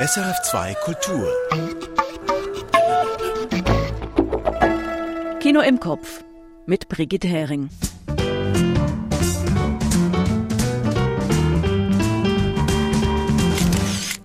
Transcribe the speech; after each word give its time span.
SRF2 0.00 0.74
Kultur. 0.76 1.28
Kino 5.40 5.60
im 5.60 5.78
Kopf 5.78 6.24
mit 6.64 6.88
Brigitte 6.88 7.28
Hering. 7.28 7.68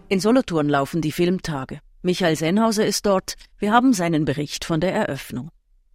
In 0.07 0.21
Solothurn 0.21 0.69
laufen 0.69 1.01
die 1.01 1.11
Filmtage. 1.11 1.81
Michael 2.03 2.37
Sennhauser 2.37 2.85
ist 2.85 3.05
dort. 3.05 3.35
Wir 3.57 3.73
haben 3.73 3.91
seinen 3.91 4.23
Bericht 4.23 4.63
von 4.63 4.79
der 4.79 4.93
Eröffnung. 4.93 5.49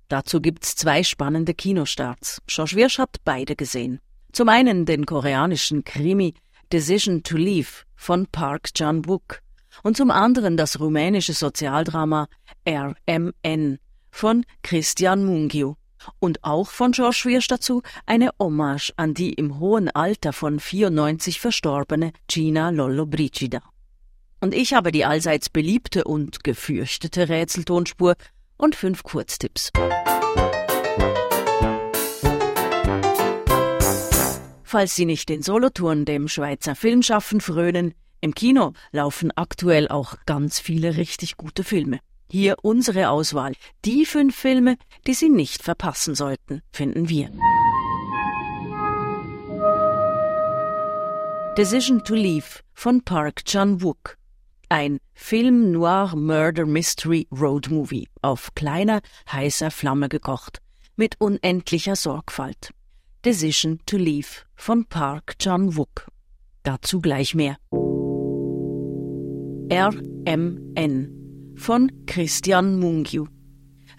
Dazu 0.08 0.42
gibt's 0.42 0.76
zwei 0.76 1.02
spannende 1.02 1.54
Kinostarts. 1.54 2.42
Josh 2.46 2.76
Wirsch 2.76 2.98
hat 2.98 3.16
beide 3.24 3.56
gesehen. 3.56 4.00
Zum 4.32 4.50
einen 4.50 4.84
den 4.84 5.06
koreanischen 5.06 5.84
Krimi 5.84 6.34
Decision 6.70 7.22
to 7.22 7.38
Leave 7.38 7.86
von 7.96 8.26
Park 8.26 8.74
Chan-wook 8.74 9.40
und 9.82 9.96
zum 9.96 10.10
anderen 10.10 10.56
das 10.56 10.80
rumänische 10.80 11.32
Sozialdrama 11.32 12.28
RMN 12.68 13.78
von 14.10 14.45
Christian 14.62 15.24
Mungiu 15.24 15.74
und 16.18 16.45
auch 16.45 16.68
von 16.70 16.92
George 16.92 17.22
Wirsch 17.24 17.48
dazu 17.48 17.82
eine 18.06 18.30
Hommage 18.38 18.92
an 18.96 19.14
die 19.14 19.32
im 19.32 19.58
hohen 19.58 19.91
Alter 19.91 20.32
von 20.32 20.60
94 20.60 21.41
verstorbene 21.41 22.12
Gina 22.28 22.70
Lollobrigida. 22.70 23.60
Und 24.41 24.55
ich 24.55 24.72
habe 24.72 24.91
die 24.91 25.05
allseits 25.05 25.50
beliebte 25.50 26.05
und 26.05 26.42
gefürchtete 26.42 27.28
Rätseltonspur 27.28 28.14
und 28.56 28.74
fünf 28.74 29.02
Kurztipps. 29.02 29.70
Falls 34.62 34.94
Sie 34.94 35.05
nicht 35.05 35.28
den 35.28 35.42
Solotouren 35.42 36.05
dem 36.05 36.28
Schweizer 36.28 36.77
Filmschaffen 36.77 37.41
frönen, 37.41 37.92
im 38.20 38.34
Kino 38.34 38.73
laufen 38.92 39.33
aktuell 39.34 39.88
auch 39.88 40.16
ganz 40.27 40.61
viele 40.61 40.97
richtig 40.97 41.37
gute 41.37 41.65
Filme. 41.65 42.01
Hier 42.30 42.56
unsere 42.62 43.11
Auswahl. 43.11 43.55
Die 43.84 44.06
fünf 44.06 44.36
Filme, 44.36 44.77
die 45.06 45.14
Sie 45.14 45.28
nicht 45.28 45.62
verpassen 45.62 46.14
sollten, 46.14 46.62
finden 46.70 47.09
wir. 47.09 47.31
Decision 51.56 52.05
to 52.05 52.14
Leave 52.14 52.61
von 52.72 53.03
Park 53.03 53.44
Chan-wook. 53.44 54.17
Ein 54.69 55.00
Film 55.14 55.72
Noir 55.72 56.14
Murder 56.14 56.64
Mystery 56.64 57.27
Road 57.33 57.69
Movie 57.70 58.09
auf 58.22 58.55
kleiner, 58.55 59.00
heißer 59.33 59.72
Flamme 59.72 60.09
gekocht, 60.09 60.61
mit 60.94 61.16
unendlicher 61.20 61.97
Sorgfalt. 61.97 62.70
Decision 63.25 63.81
to 63.87 63.97
Leave 63.97 64.44
von 64.55 64.87
Park 64.87 65.39
Chan-wook. 65.41 66.06
Dazu 66.62 67.00
gleich 67.00 67.34
mehr. 67.34 67.56
RMN 69.72 71.54
von 71.54 71.92
Christian 72.06 72.80
Mungiu. 72.80 73.28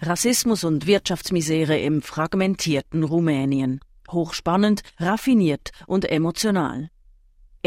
Rassismus 0.02 0.64
und 0.64 0.86
Wirtschaftsmisere 0.86 1.78
im 1.78 2.02
fragmentierten 2.02 3.02
Rumänien. 3.02 3.80
Hochspannend, 4.10 4.82
raffiniert 4.98 5.70
und 5.86 6.04
emotional. 6.04 6.90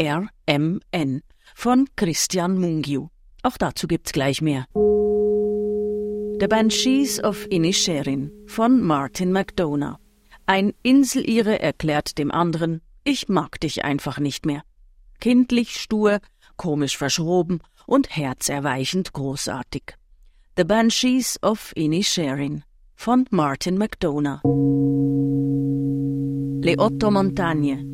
RMN 0.00 1.22
von 1.56 1.88
Christian 1.96 2.60
Mungiu. 2.60 3.08
Auch 3.42 3.56
dazu 3.56 3.88
gibt's 3.88 4.12
gleich 4.12 4.40
mehr. 4.40 4.66
The 6.38 6.46
Banshees 6.48 7.20
of 7.24 7.44
Inisherin 7.50 8.30
von 8.46 8.82
Martin 8.82 9.32
McDonough. 9.32 9.98
Ein 10.46 10.74
Inselire 10.84 11.58
erklärt 11.58 12.18
dem 12.18 12.30
anderen, 12.30 12.82
ich 13.02 13.28
mag 13.28 13.58
dich 13.58 13.84
einfach 13.84 14.20
nicht 14.20 14.46
mehr. 14.46 14.62
Kindlich 15.18 15.80
stur, 15.80 16.20
komisch 16.56 16.96
verschroben 16.96 17.60
und 17.86 18.14
herzerweichend 18.14 19.12
großartig. 19.12 19.94
The 20.56 20.64
Banshees 20.64 21.38
of 21.42 21.72
Inisherin 21.76 22.64
von 22.94 23.26
Martin 23.30 23.78
McDonough. 23.78 24.40
Le 26.64 26.78
Otto 26.78 27.10
Montagne 27.10 27.84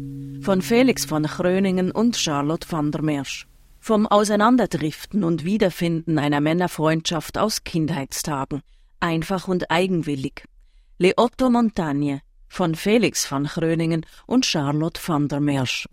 von 0.41 0.62
Felix 0.62 1.04
von 1.04 1.25
Chröningen 1.25 1.91
und 1.91 2.16
Charlotte 2.16 2.66
van 2.70 2.91
der 2.91 3.02
Mersch. 3.02 3.47
Vom 3.81 4.06
Auseinanderdriften 4.06 5.25
und 5.25 5.44
Wiederfinden 5.44 6.19
einer 6.19 6.41
Männerfreundschaft 6.41 7.36
aus 7.36 7.64
Kindheitstagen. 7.64 8.62
Einfach 9.00 9.48
und 9.48 9.70
eigenwillig. 9.70 10.44
Le 10.98 11.12
Otto 11.16 11.50
Montagne 11.50 12.20
von 12.48 12.75
Felix 12.75 13.31
van 13.31 13.47
Chröningen 13.47 14.06
und 14.26 14.47
Charlotte 14.47 15.00
van 15.04 15.28
der 15.28 15.41
Mersch. 15.41 15.86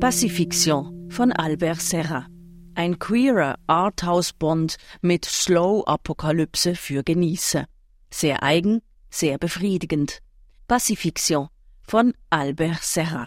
Pacifiction 0.00 0.97
von 1.10 1.32
Albert 1.32 1.80
Serra. 1.80 2.26
Ein 2.74 2.98
queerer 2.98 3.56
Arthouse-Bond 3.66 4.76
mit 5.00 5.24
Slow-Apokalypse 5.24 6.74
für 6.76 7.02
Genießer. 7.02 7.66
Sehr 8.10 8.42
eigen, 8.42 8.82
sehr 9.10 9.38
befriedigend. 9.38 10.20
Pacifiction 10.68 11.48
von 11.82 12.14
Albert 12.30 12.82
Serra. 12.82 13.26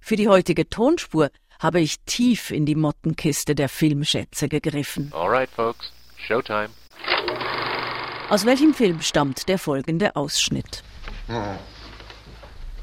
Für 0.00 0.16
die 0.16 0.28
heutige 0.28 0.68
Tonspur 0.68 1.30
habe 1.58 1.80
ich 1.80 1.96
tief 2.06 2.50
in 2.50 2.64
die 2.64 2.76
Mottenkiste 2.76 3.54
der 3.54 3.68
Filmschätze 3.68 4.48
gegriffen. 4.48 5.12
Alright, 5.12 5.50
folks. 5.50 5.90
Showtime. 6.16 6.68
Aus 8.28 8.44
welchem 8.44 8.74
Film 8.74 9.00
stammt 9.02 9.48
der 9.48 9.58
folgende 9.58 10.16
Ausschnitt? 10.16 10.82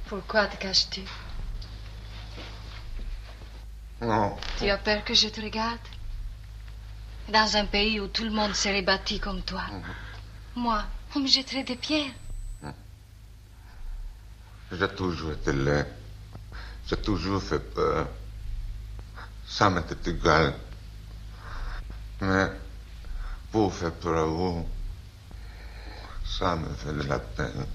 Pourquoi 0.07 0.47
te 0.47 0.57
caches-tu? 0.57 1.01
Non. 4.01 4.35
Tu 4.59 4.69
as 4.69 4.77
peur 4.77 5.03
que 5.03 5.13
je 5.13 5.29
te 5.29 5.41
regarde? 5.41 5.79
Dans 7.29 7.55
un 7.55 7.65
pays 7.65 7.99
où 7.99 8.07
tout 8.07 8.23
le 8.25 8.31
monde 8.31 8.53
serait 8.53 8.81
bâti 8.81 9.19
comme 9.19 9.41
toi. 9.43 9.63
Moi, 10.55 10.83
on 11.15 11.19
me 11.19 11.27
jetterait 11.27 11.63
des 11.63 11.77
pierres. 11.77 12.11
J'ai 14.71 14.89
toujours 14.89 15.31
été 15.31 15.53
laid. 15.53 15.85
J'ai 16.87 16.97
toujours 16.97 17.41
fait 17.41 17.59
peur. 17.59 18.07
Ça 19.47 19.69
m'était 19.69 20.11
égal. 20.11 20.53
Mais 22.19 22.49
pour 23.51 23.73
faire 23.73 23.93
peur 23.93 24.17
à 24.17 24.25
vous, 24.25 24.67
ça 26.25 26.55
me 26.55 26.73
fait 26.73 26.93
de 26.93 27.03
la 27.03 27.19
peine. 27.19 27.65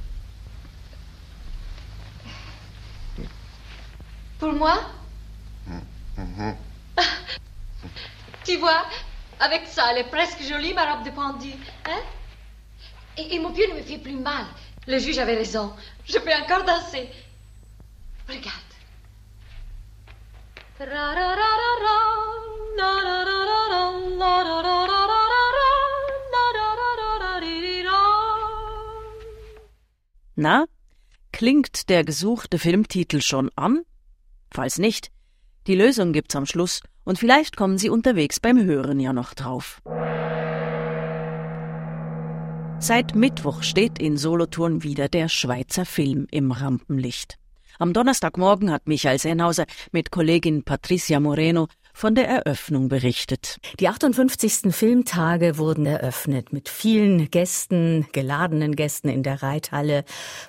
Pour 4.38 4.52
moi 4.52 4.80
Mhm. 6.16 6.56
Tu 8.44 8.56
vois, 8.56 8.82
avec 9.38 9.66
ça, 9.68 9.92
elle 9.92 9.98
est 9.98 10.10
presque 10.10 10.42
jolie, 10.42 10.74
ma 10.74 10.94
robe 10.94 11.04
de 11.04 11.10
pendu. 11.10 11.52
Hein? 11.84 12.00
Et, 13.16 13.34
et 13.34 13.38
mon 13.38 13.52
pied 13.52 13.68
ne 13.68 13.74
me 13.78 13.82
fait 13.82 13.98
plus 13.98 14.16
mal. 14.16 14.46
Le 14.86 14.98
juge 14.98 15.18
avait 15.18 15.36
raison. 15.36 15.72
Je 16.06 16.18
peux 16.18 16.32
encore 16.32 16.64
danser. 16.64 17.08
Regarde. 18.28 18.68
Na, 30.36 30.66
klingt 31.32 31.88
der 31.88 32.04
gesuchte 32.04 32.58
Filmtitel 32.58 33.20
schon 33.22 33.50
an? 33.56 33.82
Falls 34.50 34.78
nicht, 34.78 35.10
die 35.66 35.74
Lösung 35.74 36.12
gibt's 36.12 36.36
am 36.36 36.46
Schluss 36.46 36.80
und 37.04 37.18
vielleicht 37.18 37.56
kommen 37.56 37.78
Sie 37.78 37.90
unterwegs 37.90 38.40
beim 38.40 38.64
Hören 38.64 39.00
ja 39.00 39.12
noch 39.12 39.34
drauf. 39.34 39.80
Seit 42.80 43.14
Mittwoch 43.14 43.62
steht 43.62 43.98
in 43.98 44.16
Solothurn 44.16 44.82
wieder 44.82 45.08
der 45.08 45.28
Schweizer 45.28 45.84
Film 45.84 46.26
im 46.30 46.52
Rampenlicht. 46.52 47.36
Am 47.80 47.92
Donnerstagmorgen 47.92 48.70
hat 48.70 48.86
Michael 48.86 49.18
Sennhauser 49.18 49.66
mit 49.92 50.10
Kollegin 50.10 50.64
Patricia 50.64 51.20
Moreno 51.20 51.68
von 51.98 52.14
der 52.14 52.28
Eröffnung 52.28 52.88
berichtet. 52.88 53.58
Die 53.80 53.88
58. 53.88 54.72
Filmtage 54.72 55.58
wurden 55.58 55.84
eröffnet 55.84 56.52
mit 56.52 56.68
vielen 56.68 57.28
Gästen, 57.28 58.06
geladenen 58.12 58.76
Gästen 58.76 59.08
in 59.08 59.24
der 59.24 59.42
Reithalle, 59.42 60.04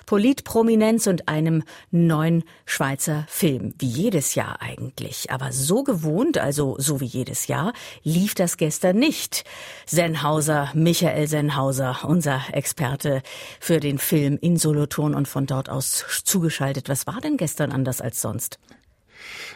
Politprominenz 0.06 1.08
und 1.08 1.26
einem 1.26 1.64
neuen 1.90 2.44
Schweizer 2.66 3.26
Film. 3.28 3.74
Wie 3.80 3.88
jedes 3.88 4.36
Jahr 4.36 4.62
eigentlich. 4.62 5.32
Aber 5.32 5.50
so 5.50 5.82
gewohnt, 5.82 6.38
also 6.38 6.76
so 6.78 7.00
wie 7.00 7.06
jedes 7.06 7.48
Jahr, 7.48 7.72
lief 8.04 8.36
das 8.36 8.56
gestern 8.56 8.98
nicht. 8.98 9.42
Sennhauser, 9.86 10.70
Michael 10.74 11.26
Sennhauser, 11.26 12.04
unser 12.04 12.42
Experte 12.52 13.22
für 13.58 13.80
den 13.80 13.98
Film 13.98 14.38
in 14.40 14.56
Solothurn 14.56 15.16
und 15.16 15.26
von 15.26 15.46
dort 15.46 15.68
aus 15.68 16.04
zugeschaltet. 16.24 16.88
Was 16.88 17.08
war 17.08 17.20
denn 17.20 17.36
gestern 17.36 17.72
anders 17.72 18.00
als 18.00 18.22
sonst? 18.22 18.60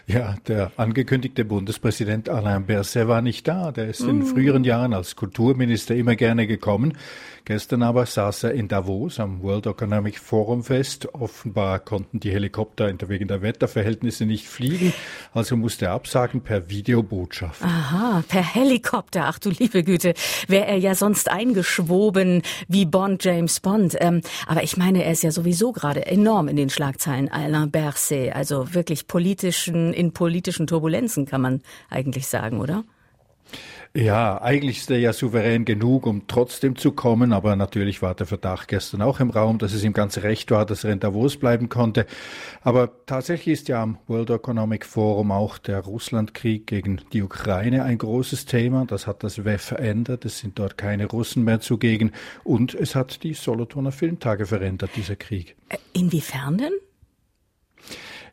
Ja, 0.07 0.37
der 0.47 0.73
angekündigte 0.77 1.45
Bundespräsident 1.45 2.29
Alain 2.29 2.67
Berset 2.67 3.09
war 3.09 3.23
nicht 3.23 3.49
da. 3.49 3.73
Der 3.73 3.89
ist 3.89 4.01
in 4.01 4.21
mm. 4.21 4.27
früheren 4.27 4.65
Jahren 4.65 4.93
als 4.93 5.17
Kulturminister 5.17 5.95
immer 5.95 6.15
gerne 6.17 6.47
gekommen. 6.47 6.95
Gestern 7.47 7.83
aber 7.83 8.07
saß 8.07 8.45
er 8.45 8.53
in 8.53 8.69
Davos 8.69 9.21
am 9.21 9.43
World 9.43 9.67
Economic 9.67 10.19
Forum 10.19 10.65
fest. 10.65 11.13
Offenbar 11.13 11.79
konnten 11.79 12.19
die 12.19 12.31
Helikopter 12.31 12.91
wegen 13.09 13.29
der 13.29 13.43
Wetterverhältnisse 13.43 14.25
nicht 14.25 14.49
fliegen, 14.49 14.95
also 15.35 15.55
musste 15.55 15.87
er 15.87 15.93
absagen 15.93 16.41
per 16.41 16.71
Videobotschaft. 16.71 17.63
Aha, 17.63 18.25
per 18.27 18.43
Helikopter. 18.43 19.25
Ach 19.27 19.39
du 19.39 19.51
liebe 19.51 19.83
Güte, 19.83 20.15
wäre 20.49 20.67
er 20.69 20.79
ja 20.79 20.95
sonst 20.95 21.31
eingeschwoben 21.31 22.41
wie 22.67 22.87
Bond 22.87 23.23
James 23.23 23.61
Bond. 23.61 23.95
Ähm, 24.01 24.23
aber 24.47 24.63
ich 24.63 24.79
meine, 24.79 25.05
er 25.05 25.13
ist 25.13 25.23
ja 25.23 25.31
sowieso 25.31 25.73
gerade 25.73 26.07
enorm 26.07 26.49
in 26.49 26.57
den 26.57 26.71
Schlagzeilen, 26.71 27.31
Alain 27.31 27.71
Berset. 27.71 28.35
Also 28.35 28.73
wirklich 28.73 29.07
politischen, 29.55 29.93
in 29.93 30.12
politischen 30.12 30.67
Turbulenzen 30.67 31.27
kann 31.27 31.41
man 31.41 31.62
eigentlich 31.91 32.27
sagen, 32.27 32.61
oder? 32.61 32.85
Ja, 33.97 34.43
eigentlich 34.43 34.79
ist 34.79 34.91
er 34.91 34.99
ja 34.99 35.12
souverän 35.12 35.65
genug, 35.65 36.06
um 36.06 36.27
trotzdem 36.27 36.75
zu 36.75 36.91
kommen, 36.91 37.33
aber 37.33 37.55
natürlich 37.55 38.03
war 38.03 38.17
der 38.17 38.27
Verdacht 38.27 38.67
gestern 38.67 39.03
auch 39.03 39.21
im 39.21 39.31
Raum, 39.31 39.59
dass 39.59 39.73
es 39.73 39.85
ihm 39.85 39.93
ganz 39.93 40.19
recht 40.19 40.51
war, 40.51 40.67
dass 40.67 40.83
er 40.83 40.91
in 40.91 40.99
Davos 40.99 41.37
bleiben 41.37 41.69
konnte. 41.69 42.06
Aber 42.62 42.91
tatsächlich 43.06 43.53
ist 43.53 43.69
ja 43.69 43.81
am 43.81 43.99
World 44.09 44.31
Economic 44.31 44.85
Forum 44.85 45.31
auch 45.31 45.59
der 45.59 45.79
Russlandkrieg 45.79 46.67
gegen 46.67 47.03
die 47.12 47.23
Ukraine 47.23 47.85
ein 47.85 47.99
großes 47.99 48.47
Thema. 48.47 48.85
Das 48.85 49.06
hat 49.06 49.23
das 49.23 49.45
WEF 49.45 49.62
verändert. 49.62 50.25
Es 50.25 50.41
sind 50.41 50.59
dort 50.59 50.77
keine 50.77 51.06
Russen 51.06 51.45
mehr 51.45 51.61
zugegen. 51.61 52.11
Und 52.43 52.75
es 52.75 52.97
hat 52.97 53.23
die 53.23 53.35
Solothurner 53.35 53.93
Filmtage 53.93 54.47
verändert, 54.47 54.91
dieser 54.97 55.15
Krieg. 55.15 55.55
Äh, 55.69 55.77
inwiefern 55.93 56.59
denn? 56.59 56.73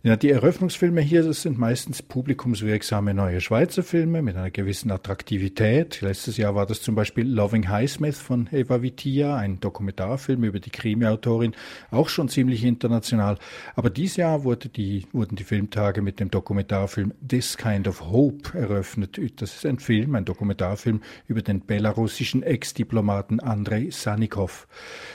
Ja, 0.03 0.15
die 0.15 0.31
Eröffnungsfilme 0.31 1.00
hier, 1.00 1.21
das 1.21 1.44
sind 1.44 1.59
meistens 1.59 2.01
publikumswirksame 2.01 3.13
neue 3.13 3.39
Schweizer 3.39 3.83
Filme 3.83 4.24
mit 4.24 4.36
einer 4.36 4.50
gewissen 4.50 4.89
Attraktivität. 4.89 6.01
Letztes 6.01 6.38
Jahr 6.38 6.56
war 6.56 6.65
das 6.65 6.81
zum 6.81 6.95
Beispiel 6.95 7.27
Loving 7.27 7.69
Highsmith 7.69 8.18
von 8.18 8.50
Eva 8.51 8.81
Vitia, 8.81 9.38
ein 9.38 9.59
Dokumentarfilm 9.59 10.44
über 10.44 10.59
die 10.59 10.71
Krimi-Autorin, 10.71 11.53
auch 11.92 12.09
schon 12.09 12.30
ziemlich 12.30 12.63
international. 12.63 13.38
Aber 13.75 13.92
dieses 13.92 14.18
Jahr 14.18 14.44
wurde 14.44 14.69
die, 14.69 15.06
wurden 15.12 15.36
die 15.36 15.44
Filmtage 15.44 16.01
mit 16.01 16.19
dem 16.19 16.31
Dokumentarfilm 16.31 17.13
This 17.21 17.56
Kind 17.56 17.88
of 17.88 18.01
Hope 18.09 18.57
eröffnet. 18.57 19.21
Das 19.36 19.54
ist 19.54 19.68
ein 19.68 19.77
Film, 19.77 20.15
ein 20.15 20.25
Dokumentarfilm 20.25 21.01
über 21.27 21.44
den 21.44 21.68
belarussischen 21.68 22.42
Ex-Diplomaten 22.42 23.39
Andrei 23.39 23.89
Sanikov. 23.92 24.68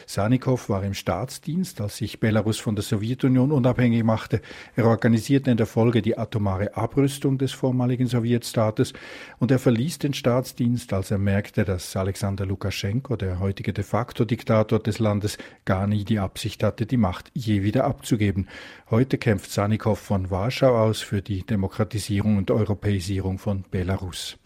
Sanikov 0.06 0.68
war 0.68 0.84
im 0.84 0.94
Staatsdienst, 0.94 1.80
als 1.80 1.96
sich 1.96 2.20
Belarus 2.20 2.60
von 2.60 2.76
der 2.76 2.84
Sowjetunion 2.84 3.50
unabhängig 3.50 4.04
machte. 4.04 4.40
Er 4.76 4.84
organisierte 4.84 5.50
in 5.50 5.56
der 5.56 5.64
Folge 5.64 6.02
die 6.02 6.18
atomare 6.18 6.76
Abrüstung 6.76 7.38
des 7.38 7.52
vormaligen 7.52 8.08
Sowjetstaates 8.08 8.92
und 9.38 9.50
er 9.50 9.58
verließ 9.58 10.00
den 10.00 10.12
Staatsdienst, 10.12 10.92
als 10.92 11.10
er 11.10 11.16
merkte, 11.16 11.64
dass 11.64 11.96
Alexander 11.96 12.44
Lukaschenko, 12.44 13.16
der 13.16 13.40
heutige 13.40 13.72
de 13.72 13.82
facto 13.82 14.26
Diktator 14.26 14.78
des 14.78 14.98
Landes, 14.98 15.38
gar 15.64 15.86
nie 15.86 16.04
die 16.04 16.18
Absicht 16.18 16.62
hatte, 16.62 16.84
die 16.84 16.98
Macht 16.98 17.30
je 17.32 17.62
wieder 17.62 17.84
abzugeben. 17.84 18.48
Heute 18.90 19.16
kämpft 19.16 19.50
Sanikow 19.50 19.98
von 19.98 20.30
Warschau 20.30 20.76
aus 20.76 21.00
für 21.00 21.22
die 21.22 21.42
Demokratisierung 21.42 22.36
und 22.36 22.50
Europäisierung 22.50 23.38
von 23.38 23.64
Belarus. 23.70 24.36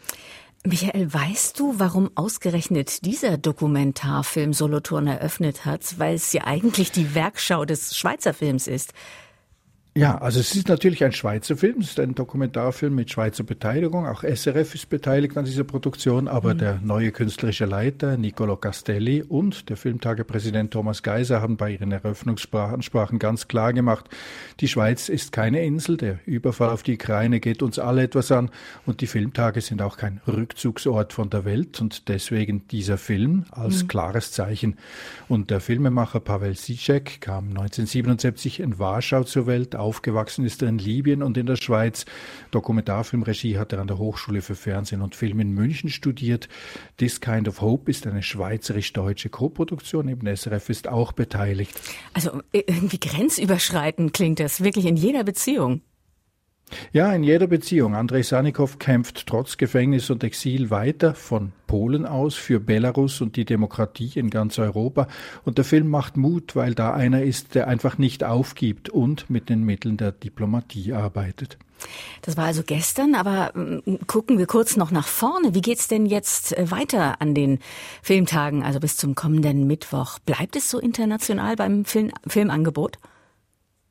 Michael, 0.64 1.12
weißt 1.12 1.58
du, 1.58 1.74
warum 1.78 2.08
ausgerechnet 2.14 3.04
dieser 3.04 3.36
Dokumentarfilm 3.36 4.52
Solothurn 4.52 5.08
eröffnet 5.08 5.64
hat? 5.64 5.98
Weil 5.98 6.14
es 6.14 6.32
ja 6.32 6.44
eigentlich 6.44 6.92
die 6.92 7.16
Werkschau 7.16 7.64
des 7.64 7.96
Schweizer 7.96 8.32
Films 8.32 8.68
ist. 8.68 8.92
Ja, 9.96 10.18
also 10.18 10.38
es 10.38 10.54
ist 10.54 10.68
natürlich 10.68 11.02
ein 11.02 11.10
Schweizer 11.10 11.56
Film, 11.56 11.80
es 11.80 11.90
ist 11.90 11.98
ein 12.00 12.14
Dokumentarfilm 12.14 12.94
mit 12.94 13.10
Schweizer 13.10 13.42
Beteiligung. 13.42 14.06
Auch 14.06 14.22
SRF 14.22 14.76
ist 14.76 14.88
beteiligt 14.88 15.36
an 15.36 15.46
dieser 15.46 15.64
Produktion, 15.64 16.28
aber 16.28 16.54
mhm. 16.54 16.58
der 16.58 16.80
neue 16.80 17.10
künstlerische 17.10 17.64
Leiter 17.64 18.16
Nicolo 18.16 18.56
Castelli 18.56 19.24
und 19.24 19.68
der 19.68 19.76
Filmtagepräsident 19.76 20.72
Thomas 20.72 21.02
Geiser 21.02 21.42
haben 21.42 21.56
bei 21.56 21.72
ihren 21.72 21.90
Eröffnungsansprachen 21.90 23.18
ganz 23.18 23.48
klar 23.48 23.72
gemacht, 23.72 24.08
die 24.60 24.68
Schweiz 24.68 25.08
ist 25.08 25.32
keine 25.32 25.64
Insel, 25.64 25.96
der 25.96 26.20
Überfall 26.24 26.70
auf 26.70 26.84
die 26.84 26.94
Ukraine 26.94 27.40
geht 27.40 27.60
uns 27.60 27.80
alle 27.80 28.04
etwas 28.04 28.30
an 28.30 28.50
und 28.86 29.00
die 29.00 29.08
Filmtage 29.08 29.60
sind 29.60 29.82
auch 29.82 29.96
kein 29.96 30.20
Rückzugsort 30.28 31.12
von 31.12 31.30
der 31.30 31.44
Welt 31.44 31.80
und 31.80 32.08
deswegen 32.08 32.68
dieser 32.68 32.96
Film 32.96 33.44
als 33.50 33.82
mhm. 33.82 33.88
klares 33.88 34.30
Zeichen. 34.30 34.76
Und 35.26 35.50
der 35.50 35.60
Filmemacher 35.60 36.20
Pavel 36.20 36.54
Sicek 36.54 37.20
kam 37.20 37.48
1977 37.48 38.60
in 38.60 38.78
Warschau 38.78 39.24
zur 39.24 39.48
Welt, 39.48 39.74
Aufgewachsen 39.80 40.44
ist 40.44 40.62
er 40.62 40.68
in 40.68 40.78
Libyen 40.78 41.22
und 41.22 41.36
in 41.36 41.46
der 41.46 41.56
Schweiz. 41.56 42.04
Dokumentarfilmregie 42.50 43.58
hat 43.58 43.72
er 43.72 43.80
an 43.80 43.86
der 43.86 43.98
Hochschule 43.98 44.42
für 44.42 44.54
Fernsehen 44.54 45.02
und 45.02 45.14
Film 45.14 45.40
in 45.40 45.52
München 45.52 45.90
studiert. 45.90 46.48
This 46.98 47.20
Kind 47.20 47.48
of 47.48 47.60
Hope 47.60 47.90
ist 47.90 48.06
eine 48.06 48.22
schweizerisch-deutsche 48.22 49.28
Koproduktion. 49.28 50.08
Eben 50.08 50.26
SRF 50.34 50.68
ist 50.68 50.88
auch 50.88 51.12
beteiligt. 51.12 51.80
Also 52.14 52.42
irgendwie 52.52 53.00
grenzüberschreitend 53.00 54.12
klingt 54.12 54.40
das, 54.40 54.62
wirklich 54.62 54.86
in 54.86 54.96
jeder 54.96 55.24
Beziehung. 55.24 55.82
Ja, 56.92 57.12
in 57.12 57.22
jeder 57.22 57.46
Beziehung. 57.46 57.94
Andrei 57.94 58.22
Sanikow 58.22 58.78
kämpft 58.78 59.26
trotz 59.26 59.56
Gefängnis 59.56 60.10
und 60.10 60.24
Exil 60.24 60.70
weiter 60.70 61.14
von 61.14 61.52
Polen 61.66 62.06
aus 62.06 62.34
für 62.34 62.60
Belarus 62.60 63.20
und 63.20 63.36
die 63.36 63.44
Demokratie 63.44 64.12
in 64.14 64.30
ganz 64.30 64.58
Europa. 64.58 65.06
Und 65.44 65.58
der 65.58 65.64
Film 65.64 65.88
macht 65.88 66.16
Mut, 66.16 66.56
weil 66.56 66.74
da 66.74 66.92
einer 66.92 67.22
ist, 67.22 67.54
der 67.54 67.68
einfach 67.68 67.98
nicht 67.98 68.24
aufgibt 68.24 68.88
und 68.88 69.30
mit 69.30 69.48
den 69.48 69.64
Mitteln 69.64 69.96
der 69.96 70.12
Diplomatie 70.12 70.92
arbeitet. 70.92 71.58
Das 72.22 72.36
war 72.36 72.44
also 72.44 72.62
gestern, 72.62 73.14
aber 73.14 73.52
mm, 73.54 74.06
gucken 74.06 74.38
wir 74.38 74.46
kurz 74.46 74.76
noch 74.76 74.90
nach 74.90 75.06
vorne. 75.06 75.54
Wie 75.54 75.62
geht's 75.62 75.88
denn 75.88 76.06
jetzt 76.06 76.56
äh, 76.56 76.70
weiter 76.70 77.20
an 77.20 77.34
den 77.34 77.58
Filmtagen, 78.02 78.62
also 78.62 78.80
bis 78.80 78.96
zum 78.96 79.14
kommenden 79.14 79.66
Mittwoch? 79.66 80.18
Bleibt 80.20 80.56
es 80.56 80.70
so 80.70 80.78
international 80.78 81.56
beim 81.56 81.84
Film 81.84 82.10
Filmangebot? 82.26 82.98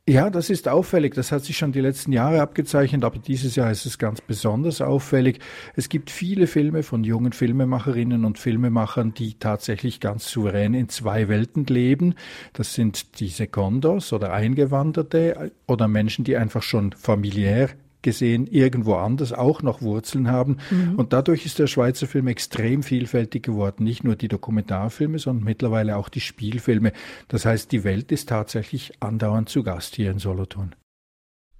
Ja, 0.10 0.32
das 0.32 0.50
ist 0.50 0.68
auffällig. 0.68 1.14
Das 1.14 1.32
hat 1.32 1.44
sich 1.44 1.56
schon 1.56 1.72
die 1.72 1.82
letzten 1.82 2.12
Jahre 2.12 2.42
abgezeichnet, 2.42 3.04
aber 3.04 3.20
dieses 3.20 3.56
Jahr 3.56 3.70
ist 3.70 3.86
es 3.86 4.00
ganz 4.00 4.22
besonders 4.22 4.82
auffällig. 4.82 5.38
Es 5.76 5.88
gibt 5.88 6.10
viele 6.10 6.48
Filme 6.48 6.82
von 6.82 7.04
jungen 7.04 7.32
Filmemacherinnen 7.32 8.26
und 8.26 8.40
Filmemachern, 8.40 9.14
die 9.14 9.36
tatsächlich 9.36 10.00
ganz 10.00 10.28
souverän 10.28 10.74
in 10.74 10.90
zwei 10.90 11.28
Welten 11.28 11.64
leben. 11.68 12.16
Das 12.54 12.74
sind 12.74 13.20
die 13.20 13.28
Secondos 13.28 14.12
oder 14.12 14.34
Eingewanderte 14.34 15.52
oder 15.68 15.88
Menschen, 15.88 16.26
die 16.26 16.38
einfach 16.38 16.64
schon 16.64 16.92
familiär 16.94 17.70
gesehen 18.02 18.48
irgendwo 18.48 18.96
anders 18.96 19.34
auch 19.34 19.62
noch 19.62 19.82
Wurzeln 19.82 20.30
haben. 20.30 20.58
Mhm. 20.70 20.96
Und 20.96 21.14
dadurch 21.14 21.46
ist 21.46 21.60
der 21.60 21.68
Schweizer 21.68 22.08
Film 22.08 22.28
extrem 22.28 22.84
vielfältig 22.84 23.44
geworden. 23.44 23.84
Nicht 23.84 24.04
nur 24.04 24.16
die 24.16 24.28
Dokumentarfilme, 24.28 25.20
sondern 25.20 25.44
mittlerweile 25.44 25.98
auch 25.98 26.10
die 26.10 26.22
Spielfilme. 26.22 26.94
Das 27.28 27.46
heißt, 27.46 27.72
die 27.72 27.84
Welt 27.84 28.12
ist 28.12 28.30
tatsächlich 28.30 28.94
andauernd 29.00 29.50
zu 29.50 29.64
Gast 29.64 29.96
hier 29.96 30.12
in 30.12 30.20
Solothurn. 30.20 30.76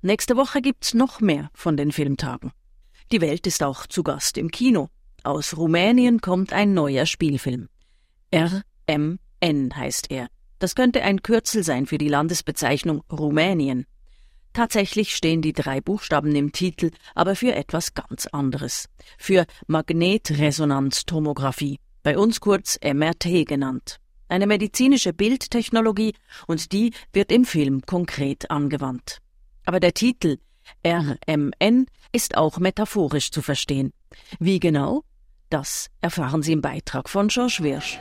Nächste 0.02 0.38
Woche 0.38 0.62
gibt's 0.62 0.94
noch 0.94 1.20
mehr 1.20 1.50
von 1.54 1.76
den 1.76 1.92
Filmtagen. 1.92 2.52
Die 3.12 3.22
Welt 3.22 3.48
ist 3.48 3.64
auch 3.64 3.86
zu 3.86 4.04
Gast 4.04 4.38
im 4.38 4.52
Kino. 4.52 4.90
Aus 5.24 5.58
Rumänien 5.58 6.22
kommt 6.22 6.54
ein 6.54 6.74
neuer 6.74 7.06
Spielfilm. 7.06 7.68
RMN 8.34 9.20
heißt 9.76 10.12
er. 10.12 10.28
Das 10.60 10.76
könnte 10.76 11.02
ein 11.04 11.22
Kürzel 11.22 11.64
sein 11.64 11.86
für 11.86 11.98
die 11.98 12.08
Landesbezeichnung 12.08 13.04
Rumänien. 13.12 13.86
Tatsächlich 14.54 15.16
stehen 15.16 15.42
die 15.42 15.54
drei 15.54 15.82
Buchstaben 15.82 16.36
im 16.36 16.52
Titel 16.52 16.92
aber 17.16 17.36
für 17.36 17.56
etwas 17.56 17.94
ganz 17.94 18.28
anderes. 18.28 18.90
Für 19.18 19.46
Magnetresonanztomographie, 19.68 21.80
bei 22.04 22.18
uns 22.18 22.40
kurz 22.40 22.80
MRT 22.84 23.48
genannt. 23.48 23.98
Eine 24.28 24.48
medizinische 24.48 25.14
Bildtechnologie 25.14 26.14
und 26.48 26.72
die 26.72 26.94
wird 27.14 27.32
im 27.32 27.46
Film 27.46 27.82
konkret 27.86 28.52
angewandt. 28.52 29.20
Aber 29.66 29.80
der 29.80 29.94
Titel 29.94 30.38
RMN 30.86 31.88
ist 32.12 32.38
auch 32.38 32.60
metaphorisch 32.60 33.32
zu 33.32 33.42
verstehen. 33.42 33.92
Wie 34.40 34.60
genau? 34.60 35.04
Das 35.50 35.88
erfahren 36.02 36.44
Sie 36.44 36.54
im 36.54 36.62
Beitrag 36.62 37.10
von 37.10 37.28
George 37.28 37.60
Wirsch. 37.62 38.00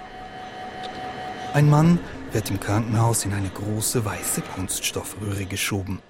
Ein 1.55 1.71
Mann 1.71 1.99
wird 2.33 2.50
im 2.50 2.61
Krankenhaus 2.61 3.25
in 3.25 3.33
eine 3.33 3.49
große 3.49 4.05
weiße 4.05 4.43
Kunststoffröhre 4.43 5.47
geschoben. 5.47 6.00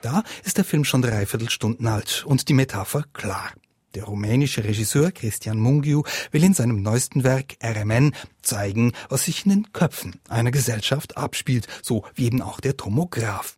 Da 0.00 0.22
ist 0.44 0.58
der 0.58 0.64
Film 0.64 0.84
schon 0.84 1.02
dreiviertel 1.02 1.50
Stunden 1.50 1.86
alt 1.86 2.24
und 2.26 2.48
die 2.48 2.54
Metapher 2.54 3.04
klar. 3.12 3.52
Der 3.94 4.04
rumänische 4.04 4.62
Regisseur 4.64 5.10
Christian 5.10 5.58
Mungiu 5.58 6.02
will 6.30 6.44
in 6.44 6.54
seinem 6.54 6.82
neuesten 6.82 7.24
Werk 7.24 7.56
RMN 7.64 8.14
zeigen, 8.42 8.92
was 9.08 9.24
sich 9.24 9.44
in 9.44 9.50
den 9.50 9.72
Köpfen 9.72 10.20
einer 10.28 10.50
Gesellschaft 10.50 11.16
abspielt, 11.16 11.66
so 11.82 12.04
wie 12.14 12.26
eben 12.26 12.42
auch 12.42 12.60
der 12.60 12.76
Tomograph. 12.76 13.56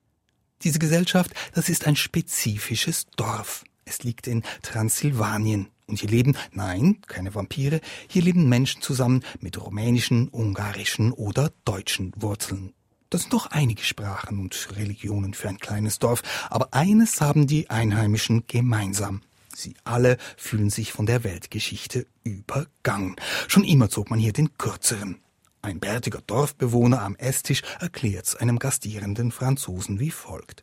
Diese 0.62 0.78
Gesellschaft, 0.78 1.32
das 1.52 1.68
ist 1.68 1.86
ein 1.86 1.96
spezifisches 1.96 3.06
Dorf. 3.16 3.64
Es 3.84 4.02
liegt 4.02 4.26
in 4.26 4.42
Transsilvanien. 4.62 5.68
Und 5.86 5.98
hier 5.98 6.10
leben, 6.10 6.36
nein, 6.52 6.98
keine 7.08 7.34
Vampire, 7.34 7.80
hier 8.08 8.22
leben 8.22 8.48
Menschen 8.48 8.80
zusammen 8.80 9.24
mit 9.40 9.60
rumänischen, 9.60 10.28
ungarischen 10.28 11.10
oder 11.10 11.50
deutschen 11.64 12.12
Wurzeln. 12.14 12.72
Das 13.10 13.22
sind 13.22 13.32
doch 13.32 13.46
einige 13.46 13.82
Sprachen 13.82 14.38
und 14.38 14.68
Religionen 14.76 15.34
für 15.34 15.48
ein 15.48 15.58
kleines 15.58 15.98
Dorf, 15.98 16.22
aber 16.48 16.68
eines 16.72 17.20
haben 17.20 17.48
die 17.48 17.68
Einheimischen 17.68 18.44
gemeinsam. 18.46 19.22
Sie 19.52 19.74
alle 19.82 20.16
fühlen 20.36 20.70
sich 20.70 20.92
von 20.92 21.06
der 21.06 21.24
Weltgeschichte 21.24 22.06
übergangen. 22.22 23.16
Schon 23.48 23.64
immer 23.64 23.90
zog 23.90 24.10
man 24.10 24.20
hier 24.20 24.32
den 24.32 24.56
kürzeren. 24.56 25.18
Ein 25.60 25.80
bärtiger 25.80 26.20
Dorfbewohner 26.24 27.02
am 27.02 27.16
Esstisch 27.16 27.62
erklärt's 27.80 28.36
einem 28.36 28.60
gastierenden 28.60 29.32
Franzosen 29.32 29.98
wie 29.98 30.12
folgt. 30.12 30.62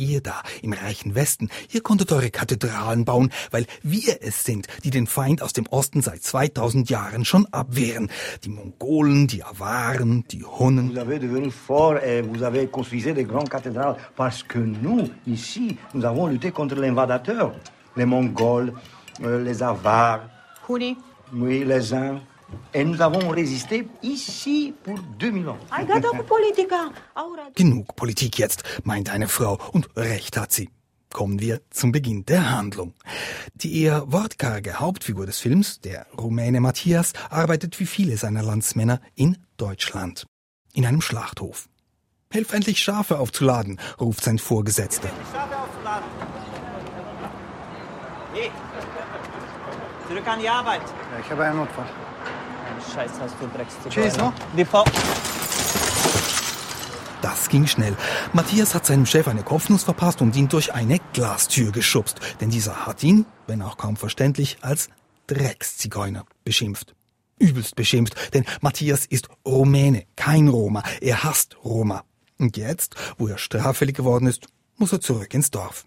Ihr 0.00 0.20
da 0.20 0.42
im 0.62 0.72
reichen 0.72 1.16
Westen, 1.16 1.48
ihr 1.72 1.80
konntet 1.80 2.12
eure 2.12 2.30
Kathedralen 2.30 3.04
bauen, 3.04 3.32
weil 3.50 3.66
wir 3.82 4.18
es 4.22 4.44
sind, 4.44 4.68
die 4.84 4.90
den 4.90 5.08
Feind 5.08 5.42
aus 5.42 5.52
dem 5.52 5.66
Osten 5.66 6.02
seit 6.02 6.22
2000 6.22 6.88
Jahren 6.88 7.24
schon 7.24 7.46
abwehren. 7.50 8.08
Die 8.44 8.48
Mongolen, 8.48 9.26
die 9.26 9.42
Awaren, 9.42 10.24
die 10.30 10.44
Hunnen. 10.44 10.90
Vous 10.90 11.00
avez 11.00 11.18
devenu 11.18 11.50
fort 11.50 12.00
et 12.04 12.22
vous 12.22 12.44
avez 12.44 12.68
construisé 12.68 13.12
des 13.12 13.24
grandes 13.24 13.48
cathédrales 13.48 13.96
parce 14.14 14.44
que 14.44 14.60
nous, 14.60 15.10
ici, 15.26 15.76
nous 15.94 16.04
avons 16.04 16.28
lutté 16.28 16.52
contre 16.52 16.76
l'invadateur. 16.76 17.52
Les 17.96 18.06
Mongols, 18.06 18.72
euh, 19.24 19.42
les 19.42 19.64
Avars. 19.64 20.20
Huni. 20.68 20.96
Oui, 21.34 21.64
les 21.64 21.92
Uns. 21.92 22.20
Et 22.72 22.84
nous 22.84 23.00
avons 23.00 23.28
résisté 23.30 23.88
ici 24.02 24.74
pour 24.82 24.98
2000 25.18 25.48
ans. 25.48 25.58
Ai 25.70 25.86
gata 25.86 26.08
cu 26.08 26.24
politica. 26.24 26.90
Aura. 27.14 27.50
Genug 27.54 27.94
Politik 27.96 28.38
jetzt, 28.38 28.62
meint 28.84 29.10
eine 29.10 29.28
Frau, 29.28 29.58
und 29.72 29.88
recht 29.96 30.36
hat 30.36 30.52
sie. 30.52 30.68
Kommen 31.10 31.40
wir 31.40 31.62
zum 31.70 31.90
Beginn 31.92 32.26
der 32.26 32.50
Handlung. 32.50 32.92
Die 33.54 33.82
eher 33.82 34.12
wortkarge 34.12 34.80
Hauptfigur 34.80 35.24
des 35.24 35.38
Films, 35.38 35.80
der 35.80 36.06
Rumäne 36.16 36.60
Matthias, 36.60 37.14
arbeitet 37.30 37.80
wie 37.80 37.86
viele 37.86 38.18
seiner 38.18 38.42
Landsmänner 38.42 39.00
in 39.14 39.38
Deutschland. 39.56 40.26
In 40.74 40.84
einem 40.84 41.00
Schlachthof. 41.00 41.68
Helf 42.30 42.52
endlich 42.52 42.82
Schafe 42.82 43.18
aufzuladen, 43.18 43.80
ruft 43.98 44.22
sein 44.22 44.38
Vorgesetzter. 44.38 45.08
Schafe 45.32 45.56
aufzuladen. 45.56 46.08
Hey, 48.34 48.50
zurück 50.06 50.28
an 50.28 50.40
die 50.40 50.48
Arbeit. 50.48 50.82
Ja, 50.82 51.20
ich 51.24 51.30
habe 51.30 51.44
einen 51.44 51.56
Notfall. 51.56 51.86
Scheiß 52.94 53.12
hast 53.20 53.34
du 53.40 53.46
Drecks 53.48 53.74
zu 53.82 53.88
Tschüss, 53.88 54.16
no? 54.16 54.32
Die 54.56 54.64
V. 54.64 54.84
Das 57.20 57.48
ging 57.48 57.66
schnell. 57.66 57.96
Matthias 58.32 58.74
hat 58.74 58.86
seinem 58.86 59.04
Chef 59.04 59.28
eine 59.28 59.42
Kopfnuss 59.42 59.84
verpasst 59.84 60.22
und 60.22 60.34
ihn 60.36 60.48
durch 60.48 60.72
eine 60.72 60.98
Glastür 61.12 61.72
geschubst. 61.72 62.20
Denn 62.40 62.50
dieser 62.50 62.86
hat 62.86 63.02
ihn, 63.02 63.26
wenn 63.46 63.62
auch 63.62 63.76
kaum 63.76 63.96
verständlich, 63.96 64.58
als 64.62 64.88
Dreckszigeuner 65.26 66.24
beschimpft. 66.44 66.94
Übelst 67.38 67.76
beschimpft, 67.76 68.34
denn 68.34 68.44
Matthias 68.60 69.04
ist 69.06 69.28
Rumäne, 69.46 70.04
kein 70.16 70.48
Roma. 70.48 70.82
Er 71.00 71.22
hasst 71.22 71.56
Roma. 71.64 72.04
Und 72.38 72.56
jetzt, 72.56 72.94
wo 73.18 73.28
er 73.28 73.38
straffällig 73.38 73.96
geworden 73.96 74.26
ist, 74.26 74.46
muss 74.76 74.92
er 74.92 75.00
zurück 75.00 75.34
ins 75.34 75.50
Dorf. 75.50 75.84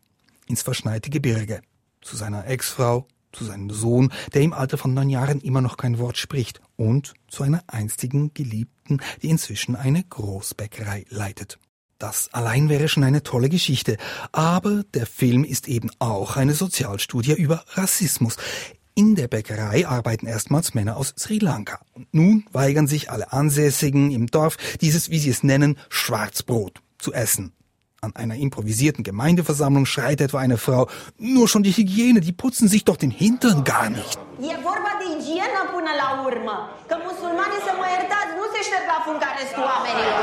Ins 0.48 0.62
verschneite 0.62 1.10
Gebirge. 1.10 1.62
Zu 2.02 2.16
seiner 2.16 2.48
Ex-Frau, 2.48 3.08
zu 3.32 3.46
seinem 3.46 3.70
Sohn, 3.70 4.12
der 4.34 4.42
im 4.42 4.54
Alter 4.54 4.78
von 4.78 4.94
neun 4.94 5.10
Jahren 5.10 5.42
immer 5.42 5.62
noch 5.62 5.78
kein 5.78 6.00
Wort 6.00 6.18
spricht, 6.18 6.62
und 6.76 7.14
zu 7.30 7.44
einer 7.44 7.64
einstigen 7.68 8.34
Geliebten, 8.34 9.02
die 9.22 9.30
inzwischen 9.30 9.76
eine 9.76 10.04
Großbäckerei 10.04 11.06
leitet. 11.10 11.60
Das 12.00 12.34
allein 12.34 12.68
wäre 12.68 12.88
schon 12.88 13.04
eine 13.04 13.22
tolle 13.22 13.48
Geschichte, 13.48 13.98
aber 14.32 14.84
der 14.96 15.06
Film 15.06 15.44
ist 15.44 15.68
eben 15.68 15.92
auch 16.00 16.36
eine 16.36 16.56
Sozialstudie 16.56 17.34
über 17.34 17.64
Rassismus. 17.74 18.38
In 18.96 19.14
der 19.16 19.28
Bäckerei 19.28 19.88
arbeiten 19.88 20.26
erstmals 20.26 20.74
Männer 20.74 20.98
aus 20.98 21.14
Sri 21.18 21.38
Lanka. 21.38 21.80
Und 21.94 22.12
nun 22.12 22.46
weigern 22.52 22.88
sich 22.88 23.12
alle 23.12 23.32
Ansässigen 23.32 24.10
im 24.10 24.28
Dorf, 24.28 24.58
dieses, 24.82 25.12
wie 25.12 25.20
sie 25.20 25.30
es 25.30 25.44
nennen, 25.44 25.78
Schwarzbrot 25.90 26.82
zu 26.98 27.14
essen. 27.14 27.54
An 28.04 28.16
einer 28.16 28.34
improvisierten 28.34 29.04
Gemeindeversammlung 29.04 29.86
schreit 29.86 30.22
etwa 30.22 30.40
eine 30.40 30.58
Frau, 30.58 30.90
nur 31.20 31.48
schon 31.48 31.62
die 31.62 31.72
Hygiene, 31.72 32.20
die 32.20 32.32
putzen 32.32 32.68
sich 32.68 32.84
doch 32.84 32.98
den 32.98 33.12
Hintern 33.12 33.64
gar 33.64 33.92
nicht. 33.92 34.18
E 34.40 34.58
vorba 34.64 34.92
de 35.02 35.06
igienă 35.18 35.62
până 35.74 35.92
la 36.02 36.10
urmă. 36.26 36.56
Că 36.88 36.96
musulmanii, 37.08 37.62
să 37.68 37.74
mă 37.80 37.86
iertați, 37.96 38.32
nu 38.40 38.46
se 38.54 38.60
șterg 38.68 38.86
la 38.94 39.00
fund 39.06 39.20
ca 39.24 39.30
restul 39.40 39.66
oamenilor. 39.74 40.20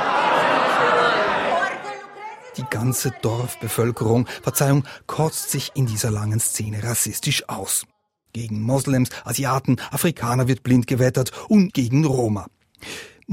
Orică 1.62 1.90
lucrezi 2.02 2.54
Die 2.56 2.66
ganze 2.76 3.08
Dorfbevölkerung, 3.20 4.24
Verzeihung, 4.46 4.84
kotzt 5.14 5.48
sich 5.54 5.66
in 5.80 5.84
dieser 5.92 6.12
langen 6.18 6.40
Szene 6.40 6.78
rassistisch 6.88 7.40
aus. 7.58 7.74
Gegen 8.32 8.56
Moslems, 8.70 9.10
Asiaten, 9.30 9.74
Afrikaner 9.96 10.48
wird 10.48 10.62
blind 10.66 10.86
gewettert 10.92 11.28
und 11.54 11.66
gegen 11.78 12.04
Roma. 12.04 12.44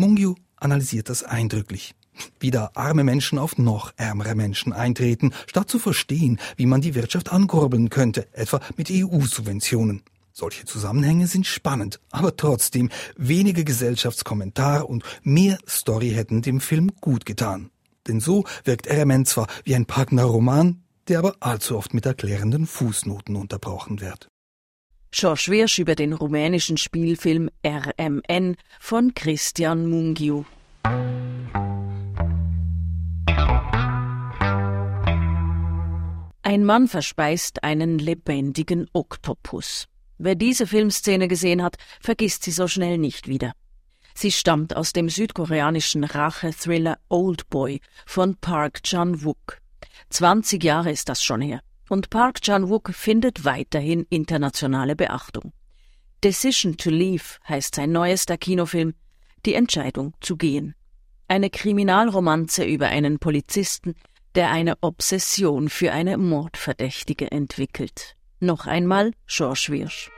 Mungyu 0.01 0.31
analysiert 0.65 1.07
das 1.09 1.23
eindrücklich. 1.23 1.95
Wie 2.39 2.51
da 2.51 2.71
arme 2.73 3.03
Menschen 3.03 3.39
auf 3.39 3.57
noch 3.57 3.93
ärmere 3.97 4.35
Menschen 4.35 4.73
eintreten, 4.73 5.31
statt 5.47 5.69
zu 5.69 5.79
verstehen, 5.79 6.39
wie 6.57 6.65
man 6.65 6.81
die 6.81 6.95
Wirtschaft 6.95 7.31
ankurbeln 7.31 7.89
könnte, 7.89 8.27
etwa 8.33 8.59
mit 8.77 8.89
EU-Subventionen. 8.91 10.03
Solche 10.31 10.65
Zusammenhänge 10.65 11.27
sind 11.27 11.47
spannend, 11.47 12.01
aber 12.11 12.35
trotzdem 12.35 12.89
weniger 13.15 13.63
Gesellschaftskommentar 13.63 14.89
und 14.89 15.03
mehr 15.23 15.57
Story 15.67 16.11
hätten 16.11 16.41
dem 16.41 16.59
Film 16.59 16.91
gut 16.99 17.25
getan. 17.25 17.69
Denn 18.07 18.19
so 18.19 18.43
wirkt 18.65 18.91
RMN 18.91 19.25
zwar 19.25 19.47
wie 19.63 19.75
ein 19.75 19.85
packender 19.85 20.25
Roman, 20.25 20.83
der 21.07 21.19
aber 21.19 21.35
allzu 21.39 21.77
oft 21.77 21.93
mit 21.93 22.05
erklärenden 22.05 22.67
Fußnoten 22.67 23.35
unterbrochen 23.35 24.01
wird. 24.01 24.27
George 25.11 25.45
Wirsch 25.47 25.79
über 25.79 25.95
den 25.95 26.11
rumänischen 26.11 26.75
Spielfilm 26.75 27.49
RMN 27.65 28.57
von 28.81 29.13
Christian 29.13 29.87
Mungiu. 29.89 30.43
Ein 36.47 36.63
Mann 36.63 36.87
verspeist 36.87 37.63
einen 37.63 37.97
lebendigen 37.97 38.87
Oktopus. 38.93 39.87
Wer 40.17 40.35
diese 40.35 40.67
Filmszene 40.67 41.27
gesehen 41.27 41.63
hat, 41.63 41.75
vergisst 41.99 42.43
sie 42.43 42.51
so 42.51 42.67
schnell 42.67 42.97
nicht 42.97 43.27
wieder. 43.27 43.53
Sie 44.13 44.31
stammt 44.31 44.75
aus 44.75 44.93
dem 44.93 45.09
südkoreanischen 45.09 46.03
Rache-Thriller 46.03 46.97
Old 47.09 47.49
Boy 47.49 47.81
von 48.05 48.35
Park 48.35 48.83
Chan-wook. 48.83 49.59
20 50.11 50.63
Jahre 50.63 50.91
ist 50.91 51.09
das 51.09 51.23
schon 51.23 51.41
her. 51.41 51.59
Und 51.89 52.09
Park 52.09 52.41
Chan-wook 52.41 52.91
findet 52.93 53.43
weiterhin 53.43 54.05
internationale 54.09 54.95
Beachtung. 54.95 55.51
Decision 56.23 56.77
to 56.77 56.89
Leave 56.89 57.39
heißt 57.49 57.75
sein 57.75 57.91
neuester 57.91 58.37
Kinofilm, 58.37 58.93
die 59.45 59.55
Entscheidung 59.55 60.13
zu 60.21 60.37
gehen. 60.37 60.75
Eine 61.27 61.49
Kriminalromanze 61.49 62.63
über 62.65 62.87
einen 62.87 63.17
Polizisten, 63.17 63.95
der 64.35 64.51
eine 64.51 64.75
Obsession 64.81 65.69
für 65.69 65.91
eine 65.91 66.17
Mordverdächtige 66.17 67.31
entwickelt. 67.31 68.15
Noch 68.39 68.67
einmal 68.67 69.11
George 69.25 69.67
Wirsch. 69.69 70.11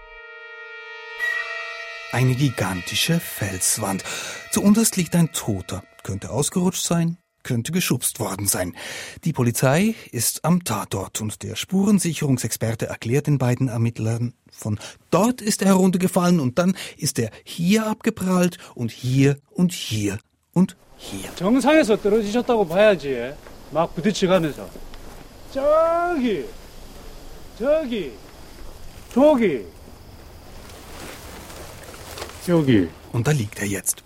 Eine 2.12 2.36
gigantische 2.36 3.22
Felswand. 3.22 4.04
Zuunterst 4.52 4.98
liegt 4.98 5.16
ein 5.16 5.32
Toter. 5.32 5.82
Könnte 6.04 6.30
ausgerutscht 6.30 6.84
sein, 6.84 7.18
könnte 7.44 7.72
geschubst 7.72 8.20
worden 8.20 8.46
sein. 8.46 8.76
Die 9.24 9.32
Polizei 9.32 9.96
ist 10.12 10.44
am 10.44 10.66
Tatort 10.66 11.22
und 11.22 11.42
der 11.42 11.56
Spurensicherungsexperte 11.56 12.88
erklärt 12.88 13.28
den 13.28 13.38
beiden 13.38 13.70
Ermittlern, 13.70 14.34
von 14.52 14.78
dort 15.10 15.42
ist 15.42 15.62
er 15.62 15.70
heruntergefallen 15.70 16.42
und 16.42 16.60
dann 16.60 16.76
ist 16.98 17.18
er 17.18 17.30
hier 17.46 17.88
abgeprallt 17.88 18.58
und 18.76 18.92
hier 18.92 19.38
und 19.52 19.72
hier 19.72 20.20
und 20.52 20.76
hier. 20.97 21.35
정상에서 21.35 21.97
떨어지셨다고 21.97 22.67
봐야지. 22.67 23.35
막 23.71 23.95
부딪혀가면서. 23.95 24.69
저기, 25.53 26.45
저기, 27.59 28.13
저기, 29.13 29.67
저기. 32.45 32.89
Und 33.13 33.27
da 33.27 33.33
liegt 33.33 33.61
er 33.61 33.67
jetzt. 33.67 34.03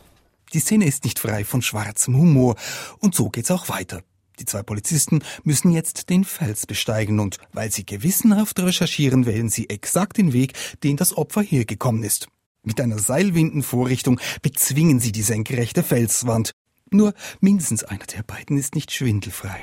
Die 0.52 0.60
Szene 0.60 0.86
ist 0.86 1.04
nicht 1.04 1.18
frei 1.18 1.44
von 1.44 1.62
schwarzem 1.62 2.16
Humor. 2.16 2.56
Und 3.00 3.14
so 3.14 3.28
geht's 3.28 3.50
auch 3.50 3.68
weiter. 3.68 4.02
Die 4.38 4.44
zwei 4.44 4.62
Polizisten 4.62 5.20
müssen 5.44 5.70
jetzt 5.70 6.10
den 6.10 6.25
Fels 6.25 6.66
besteigen 6.66 7.20
und 7.20 7.38
weil 7.52 7.70
sie 7.70 7.86
gewissenhaft 7.86 8.58
recherchieren, 8.60 9.25
wählen 9.26 9.48
sie 9.48 9.70
exakt 9.70 10.18
den 10.18 10.32
Weg, 10.32 10.52
den 10.84 10.96
das 10.96 11.16
Opfer 11.16 11.42
hergekommen 11.42 12.02
ist. 12.02 12.28
Mit 12.62 12.80
einer 12.80 12.98
Seilwindenvorrichtung 12.98 14.20
bezwingen 14.42 15.00
sie 15.00 15.12
die 15.12 15.22
senkrechte 15.22 15.82
Felswand. 15.82 16.52
Nur 16.93 17.13
mindestens 17.39 17.86
einer 17.86 18.05
der 18.05 18.21
beiden 18.24 18.57
ist 18.57 18.75
nicht 18.75 18.91
schwindelfrei. 18.91 19.62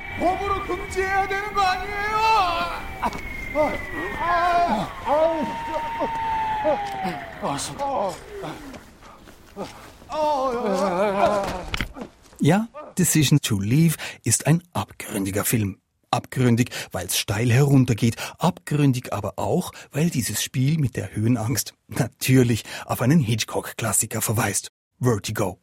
Ja, 12.40 12.68
Decision 12.96 13.40
to 13.42 13.60
Leave 13.60 13.96
ist 14.24 14.46
ein 14.46 14.62
abgründiger 14.72 15.44
Film. 15.44 15.80
Abgründig, 16.10 16.70
weil 16.92 17.08
es 17.08 17.18
steil 17.18 17.52
heruntergeht, 17.52 18.16
abgründig 18.38 19.12
aber 19.12 19.34
auch, 19.36 19.72
weil 19.92 20.08
dieses 20.08 20.42
Spiel 20.42 20.78
mit 20.78 20.96
der 20.96 21.14
Höhenangst 21.14 21.74
natürlich 21.88 22.64
auf 22.86 23.02
einen 23.02 23.20
Hitchcock-Klassiker 23.20 24.22
verweist. 24.22 24.70
Vertigo. 24.98 25.58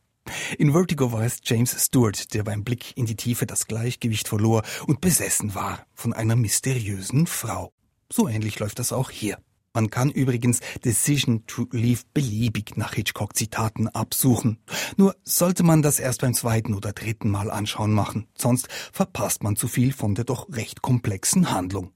In 0.57 0.73
Vertigo 0.73 1.11
war 1.11 1.23
es 1.23 1.39
James 1.43 1.75
Stewart, 1.77 2.33
der 2.33 2.43
beim 2.43 2.63
Blick 2.63 2.95
in 2.97 3.05
die 3.05 3.15
Tiefe 3.15 3.45
das 3.45 3.67
Gleichgewicht 3.67 4.27
verlor 4.27 4.63
und 4.87 5.01
besessen 5.01 5.55
war 5.55 5.85
von 5.93 6.13
einer 6.13 6.35
mysteriösen 6.35 7.27
Frau. 7.27 7.71
So 8.11 8.27
ähnlich 8.27 8.59
läuft 8.59 8.79
das 8.79 8.91
auch 8.91 9.09
hier. 9.09 9.37
Man 9.73 9.89
kann 9.89 10.09
übrigens 10.09 10.61
Decision 10.85 11.45
to 11.47 11.67
Leave 11.71 12.03
beliebig 12.13 12.77
nach 12.77 12.93
Hitchcock-Zitaten 12.93 13.89
absuchen. 13.89 14.59
Nur 14.95 15.17
sollte 15.25 15.63
man 15.63 15.81
das 15.81 15.99
erst 15.99 16.21
beim 16.21 16.33
zweiten 16.33 16.73
oder 16.73 16.93
dritten 16.93 17.29
Mal 17.29 17.51
anschauen 17.51 17.91
machen, 17.91 18.27
sonst 18.37 18.69
verpasst 18.93 19.43
man 19.43 19.57
zu 19.57 19.67
viel 19.67 19.91
von 19.91 20.15
der 20.15 20.23
doch 20.23 20.47
recht 20.49 20.81
komplexen 20.81 21.51
Handlung. 21.51 21.91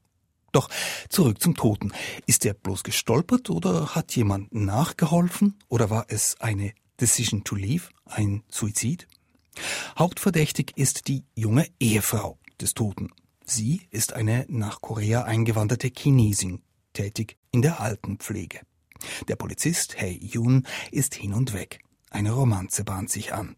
Doch 0.51 0.67
zurück 1.07 1.39
zum 1.41 1.55
Toten. 1.55 1.93
Ist 2.25 2.45
er 2.45 2.53
bloß 2.53 2.83
gestolpert 2.83 3.49
oder 3.49 3.95
hat 3.95 4.13
jemand 4.15 4.53
nachgeholfen 4.53 5.57
oder 5.69 5.89
war 5.89 6.07
es 6.09 6.35
eine 6.41 6.73
Decision 7.00 7.44
to 7.44 7.56
Leave, 7.56 7.88
ein 8.06 8.42
Suizid? 8.48 9.06
Hauptverdächtig 9.98 10.72
ist 10.76 11.08
die 11.08 11.24
junge 11.34 11.66
Ehefrau 11.80 12.38
des 12.60 12.74
Toten. 12.74 13.10
Sie 13.44 13.82
ist 13.90 14.12
eine 14.12 14.46
nach 14.48 14.80
Korea 14.80 15.24
eingewanderte 15.24 15.90
Chinesin, 15.96 16.62
tätig 16.92 17.36
in 17.50 17.62
der 17.62 17.80
Altenpflege. 17.80 18.60
Der 19.28 19.36
Polizist 19.36 20.00
Hei 20.00 20.18
Yun 20.20 20.66
ist 20.90 21.14
hin 21.14 21.34
und 21.34 21.52
weg. 21.52 21.80
Eine 22.10 22.32
Romanze 22.32 22.84
bahnt 22.84 23.10
sich 23.10 23.34
an. 23.34 23.56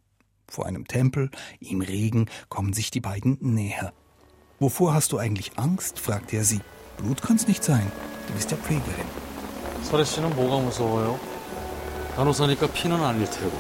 Vor 0.49 0.67
einem 0.67 0.87
Tempel, 0.87 1.31
im 1.61 1.81
Regen, 1.81 2.27
kommen 2.49 2.73
sich 2.73 2.91
die 2.91 3.01
beiden 3.01 3.39
näher. 3.41 3.93
Wovor 4.59 4.95
hast 4.95 5.13
du 5.13 5.19
eigentlich 5.19 5.59
Angst? 5.59 5.99
fragt 5.99 6.33
er 6.33 6.45
sie. 6.45 6.61
Blut 6.97 7.21
kann's 7.21 7.47
nicht 7.47 7.63
sein. 7.63 7.91
Du 8.27 8.33
bist 8.33 8.51
ja 8.51 8.57
Pflegerin. 8.57 9.07
설혜 9.87 10.03
씨는 10.05 10.35
뭐가 10.35 10.59
무서워요? 10.65 11.17
간호사니까 12.17 12.69
피는 12.73 13.03
아닐 13.03 13.29
테고. 13.29 13.53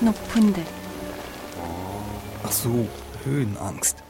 높은데. 0.00 0.64
Ach 2.42 2.52
so, 2.52 2.88
Höhenangst. 3.24 4.02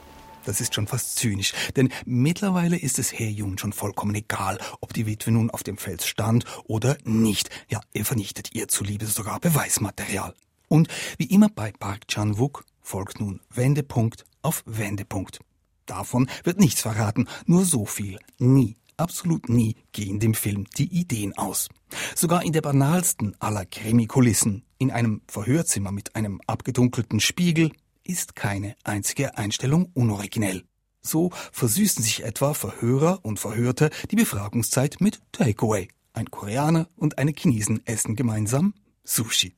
Das 0.43 0.59
ist 0.59 0.73
schon 0.73 0.87
fast 0.87 1.17
zynisch, 1.17 1.53
denn 1.75 1.89
mittlerweile 2.05 2.77
ist 2.77 2.97
es 2.97 3.13
Herr 3.13 3.29
Jung 3.29 3.57
schon 3.57 3.73
vollkommen 3.73 4.15
egal, 4.15 4.57
ob 4.79 4.93
die 4.93 5.05
Witwe 5.05 5.31
nun 5.31 5.51
auf 5.51 5.61
dem 5.61 5.77
Fels 5.77 6.07
stand 6.07 6.45
oder 6.65 6.97
nicht. 7.03 7.49
Ja, 7.69 7.79
er 7.93 8.05
vernichtet 8.05 8.55
ihr 8.55 8.67
zuliebe 8.67 9.05
sogar 9.05 9.39
Beweismaterial. 9.39 10.33
Und 10.67 10.87
wie 11.17 11.25
immer 11.25 11.49
bei 11.49 11.71
Park 11.71 12.07
Chan-wook 12.07 12.65
folgt 12.81 13.19
nun 13.19 13.39
Wendepunkt 13.53 14.25
auf 14.41 14.63
Wendepunkt. 14.65 15.39
Davon 15.85 16.27
wird 16.43 16.59
nichts 16.59 16.81
verraten, 16.81 17.27
nur 17.45 17.65
so 17.65 17.85
viel. 17.85 18.17
Nie, 18.39 18.75
absolut 18.96 19.48
nie 19.48 19.76
gehen 19.92 20.20
dem 20.20 20.34
Film 20.34 20.66
die 20.76 20.92
Ideen 20.92 21.36
aus. 21.36 21.68
Sogar 22.14 22.44
in 22.44 22.52
der 22.52 22.62
banalsten 22.62 23.36
aller 23.40 23.64
Krimi-Kulissen, 23.64 24.64
in 24.78 24.90
einem 24.90 25.22
Verhörzimmer 25.28 25.92
mit 25.92 26.16
einem 26.16 26.40
abgedunkelten 26.46 27.20
Spiegel, 27.20 27.72
ist 28.04 28.36
keine 28.36 28.76
einzige 28.84 29.36
Einstellung 29.36 29.90
unoriginell. 29.94 30.64
So 31.00 31.30
versüßen 31.52 32.02
sich 32.02 32.24
etwa 32.24 32.54
Verhörer 32.54 33.20
und 33.22 33.38
Verhörte 33.38 33.90
die 34.10 34.16
Befragungszeit 34.16 35.00
mit 35.00 35.20
Takeaway. 35.32 35.88
Ein 36.12 36.30
Koreaner 36.30 36.88
und 36.96 37.18
eine 37.18 37.32
Chinesen 37.36 37.86
essen 37.86 38.16
gemeinsam 38.16 38.74
Sushi. 39.04 39.54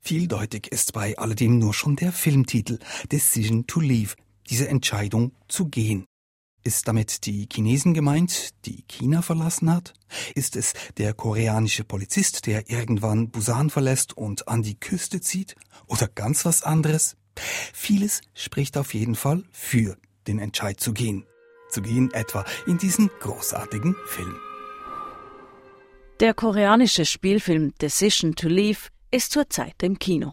Vieldeutig 0.00 0.68
ist 0.70 0.92
bei 0.92 1.16
alledem 1.16 1.58
nur 1.58 1.72
schon 1.72 1.96
der 1.96 2.12
Filmtitel 2.12 2.78
Decision 3.10 3.66
to 3.66 3.80
Leave, 3.80 4.14
diese 4.50 4.68
Entscheidung 4.68 5.32
zu 5.48 5.68
gehen. 5.68 6.04
Ist 6.66 6.88
damit 6.88 7.26
die 7.26 7.46
Chinesen 7.52 7.92
gemeint, 7.92 8.54
die 8.64 8.84
China 8.88 9.20
verlassen 9.20 9.70
hat? 9.70 9.92
Ist 10.34 10.56
es 10.56 10.72
der 10.96 11.12
koreanische 11.12 11.84
Polizist, 11.84 12.46
der 12.46 12.70
irgendwann 12.70 13.28
Busan 13.30 13.68
verlässt 13.68 14.16
und 14.16 14.48
an 14.48 14.62
die 14.62 14.80
Küste 14.80 15.20
zieht? 15.20 15.56
Oder 15.86 16.08
ganz 16.08 16.46
was 16.46 16.62
anderes? 16.62 17.18
Vieles 17.74 18.22
spricht 18.32 18.78
auf 18.78 18.94
jeden 18.94 19.14
Fall 19.14 19.44
für 19.52 19.98
den 20.26 20.38
Entscheid 20.38 20.80
zu 20.80 20.94
gehen. 20.94 21.26
Zu 21.70 21.82
gehen 21.82 22.10
etwa 22.14 22.46
in 22.66 22.78
diesen 22.78 23.10
großartigen 23.20 23.94
Film. 24.06 24.34
Der 26.20 26.32
koreanische 26.32 27.04
Spielfilm 27.04 27.74
Decision 27.82 28.36
to 28.36 28.48
Leave 28.48 28.88
ist 29.10 29.32
zurzeit 29.32 29.82
im 29.82 29.98
Kino. 29.98 30.32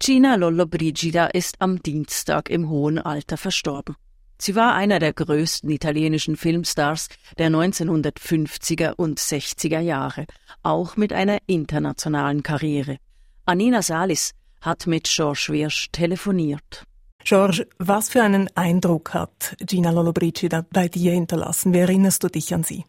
Gina 0.00 0.34
Lollobrigida 0.34 1.26
ist 1.26 1.56
am 1.60 1.80
Dienstag 1.80 2.50
im 2.50 2.68
hohen 2.68 2.98
Alter 2.98 3.36
verstorben. 3.36 3.96
Sie 4.38 4.56
war 4.56 4.74
einer 4.74 4.98
der 4.98 5.12
größten 5.12 5.70
italienischen 5.70 6.36
Filmstars 6.36 7.08
der 7.38 7.48
1950er 7.50 8.94
und 8.96 9.18
60er 9.18 9.78
Jahre, 9.78 10.26
auch 10.62 10.96
mit 10.96 11.12
einer 11.12 11.38
internationalen 11.46 12.42
Karriere. 12.42 12.98
Anina 13.46 13.80
Salis 13.82 14.34
hat 14.60 14.86
mit 14.86 15.04
George 15.04 15.46
Wirsch 15.50 15.90
telefoniert. 15.92 16.84
George, 17.24 17.66
was 17.78 18.10
für 18.10 18.22
einen 18.22 18.50
Eindruck 18.54 19.14
hat 19.14 19.56
Gina 19.60 19.90
Lollobrigida 19.90 20.66
bei 20.72 20.88
dir 20.88 21.12
hinterlassen? 21.12 21.72
Wie 21.72 21.78
erinnerst 21.78 22.22
du 22.24 22.28
dich 22.28 22.52
an 22.52 22.64
sie? 22.64 22.84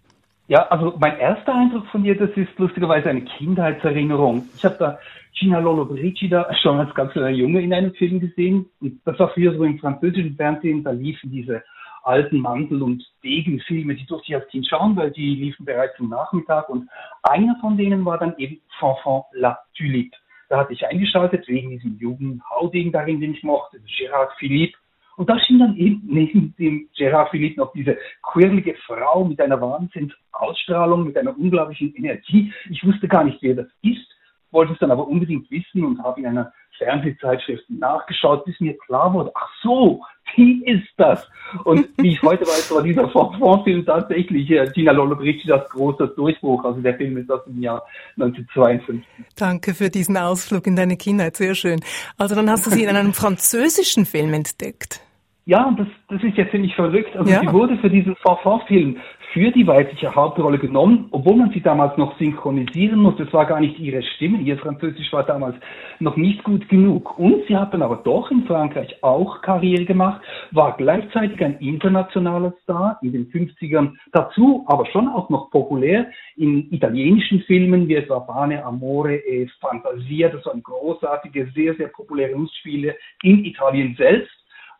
Ja, 0.47 0.67
also 0.67 0.93
mein 0.99 1.17
erster 1.17 1.55
Eindruck 1.55 1.87
von 1.87 2.03
ihr, 2.03 2.17
das 2.17 2.29
ist 2.35 2.57
lustigerweise 2.57 3.09
eine 3.09 3.21
Kindheitserinnerung. 3.21 4.47
Ich 4.57 4.65
habe 4.65 4.75
da 4.77 4.99
Gina 5.35 5.59
Lollobrigida 5.59 6.53
schon 6.61 6.79
als 6.79 6.93
ganz 6.95 7.11
kleiner 7.11 7.29
Junge 7.29 7.61
in 7.61 7.73
einem 7.73 7.93
Film 7.93 8.19
gesehen. 8.19 8.67
Und 8.79 9.01
das 9.05 9.19
war 9.19 9.29
früher 9.29 9.53
so 9.55 9.63
im 9.63 9.79
französischen 9.79 10.35
Fernsehen, 10.35 10.83
da 10.83 10.91
liefen 10.91 11.29
diese 11.31 11.63
alten 12.03 12.39
Mantel- 12.39 12.83
und 12.83 13.03
Degenfilme, 13.23 13.95
die 13.95 14.05
durfte 14.05 14.27
ich 14.29 14.35
als 14.35 14.47
Kind 14.49 14.67
schauen, 14.67 14.95
weil 14.95 15.11
die 15.11 15.35
liefen 15.35 15.65
bereits 15.65 15.99
am 15.99 16.09
Nachmittag. 16.09 16.69
Und 16.69 16.87
einer 17.23 17.57
von 17.59 17.77
denen 17.77 18.05
war 18.05 18.17
dann 18.17 18.35
eben 18.37 18.61
Fanfan 18.79 19.23
la 19.33 19.59
Tulipe. 19.75 20.15
Da 20.47 20.59
hatte 20.59 20.73
ich 20.73 20.85
eingeschaltet 20.85 21.47
wegen 21.47 21.71
diesem 21.71 21.97
jungen 21.97 22.41
Hauding 22.49 22.91
darin, 22.91 23.19
den 23.19 23.33
ich 23.33 23.43
mochte, 23.43 23.79
Gérard 23.79 24.29
Philippe. 24.37 24.77
Und 25.17 25.29
da 25.29 25.39
schien 25.39 25.59
dann 25.59 25.75
eben 25.77 26.01
neben 26.05 26.53
dem 26.59 26.87
Gérard 26.95 27.29
Philippe 27.31 27.59
noch 27.59 27.73
diese 27.73 27.97
quirlige 28.21 28.75
Frau 28.85 29.25
mit 29.25 29.41
einer 29.41 29.59
Wahnsinnsausstrahlung, 29.59 31.05
mit 31.05 31.17
einer 31.17 31.37
unglaublichen 31.37 31.95
Energie. 31.95 32.53
Ich 32.69 32.85
wusste 32.85 33.07
gar 33.07 33.23
nicht, 33.23 33.41
wer 33.41 33.55
das 33.55 33.67
ist, 33.81 34.14
wollte 34.55 34.73
es 34.73 34.79
dann 34.79 34.89
aber 34.89 35.07
unbedingt 35.07 35.51
wissen 35.51 35.85
und 35.85 36.01
habe 36.01 36.21
in 36.21 36.25
einer 36.25 36.51
Fernsehzeitschrift 36.77 37.69
nachgeschaut, 37.69 38.45
bis 38.45 38.59
mir 38.59 38.75
klar 38.77 39.13
wurde, 39.13 39.31
ach 39.35 39.49
so, 39.61 40.01
die 40.35 40.63
ist 40.65 40.87
das. 40.97 41.29
Und 41.63 41.87
wie 41.97 42.09
ich 42.09 42.21
heute 42.23 42.41
weiß, 42.45 42.73
war 42.73 42.81
dieser 42.83 43.07
Fonds-Film 43.09 43.85
tatsächlich 43.85 44.49
äh, 44.49 44.65
Gina 44.73 44.91
Lollobrigida 44.91 45.57
großer 45.69 46.07
Durchbruch. 46.07 46.63
Also 46.65 46.81
der 46.81 46.95
Film 46.95 47.17
ist 47.17 47.31
aus 47.31 47.45
dem 47.45 47.61
Jahr 47.61 47.83
1952. 48.19 49.03
Danke 49.37 49.73
für 49.73 49.89
diesen 49.89 50.17
Ausflug 50.17 50.67
in 50.67 50.75
deine 50.75 50.97
Kindheit, 50.97 51.37
sehr 51.37 51.55
schön. 51.55 51.79
Also 52.17 52.35
dann 52.35 52.49
hast 52.49 52.65
du 52.65 52.71
sie 52.71 52.83
in 52.83 52.89
einem 52.89 53.13
französischen 53.13 54.05
Film 54.05 54.33
entdeckt. 54.33 55.01
Ja, 55.45 55.73
das, 55.77 55.87
das 56.09 56.23
ist 56.23 56.37
ja 56.37 56.49
ziemlich 56.49 56.75
verrückt. 56.75 57.15
Also 57.15 57.31
Ja. 57.31 57.41
sie 57.41 57.51
wurde 57.53 57.77
für 57.77 57.89
diesen 57.89 58.15
Fanfan-Film 58.17 58.97
für 59.35 59.51
die 59.51 59.67
weibliche 59.67 60.15
Hauptrolle 60.15 60.57
genommen, 60.57 61.09
obwohl 61.11 61.35
man 61.35 61.51
sie 61.51 61.59
damals 61.59 61.97
noch 61.97 62.17
synchronisieren 62.17 63.01
musste. 63.01 63.23
Es 63.23 63.33
war 63.33 63.45
gar 63.45 63.59
nicht 63.59 63.77
ihre 63.77 64.01
Stimme. 64.01 64.37
Ihr 64.37 64.57
Französisch 64.57 65.11
war 65.11 65.23
damals 65.23 65.57
noch 65.99 66.15
nicht 66.15 66.41
gut 66.45 66.69
genug. 66.69 67.19
Und 67.19 67.45
sie 67.45 67.57
hat 67.57 67.73
dann 67.73 67.81
aber 67.81 67.97
doch 67.97 68.31
in 68.31 68.45
Frankreich 68.45 69.03
auch 69.03 69.41
Karriere 69.41 69.83
gemacht, 69.83 70.21
war 70.51 70.77
gleichzeitig 70.77 71.43
ein 71.43 71.57
internationaler 71.59 72.53
Star 72.63 72.97
in 73.01 73.11
den 73.11 73.29
50ern 73.29 73.95
dazu, 74.13 74.63
aber 74.67 74.85
schon 74.85 75.09
auch 75.09 75.29
noch 75.29 75.51
populär 75.51 76.07
in 76.37 76.71
italienischen 76.71 77.41
Filmen 77.41 77.89
wie 77.89 77.95
etwa 77.95 78.19
Bane, 78.19 78.63
Amore 78.63 79.17
e 79.17 79.49
Fantasia. 79.59 80.29
Das 80.29 80.45
waren 80.45 80.63
großartige, 80.63 81.51
sehr, 81.53 81.75
sehr 81.75 81.89
populäre 81.89 82.31
Lustspiele 82.31 82.95
in 83.21 83.43
Italien 83.43 83.95
selbst 83.97 84.31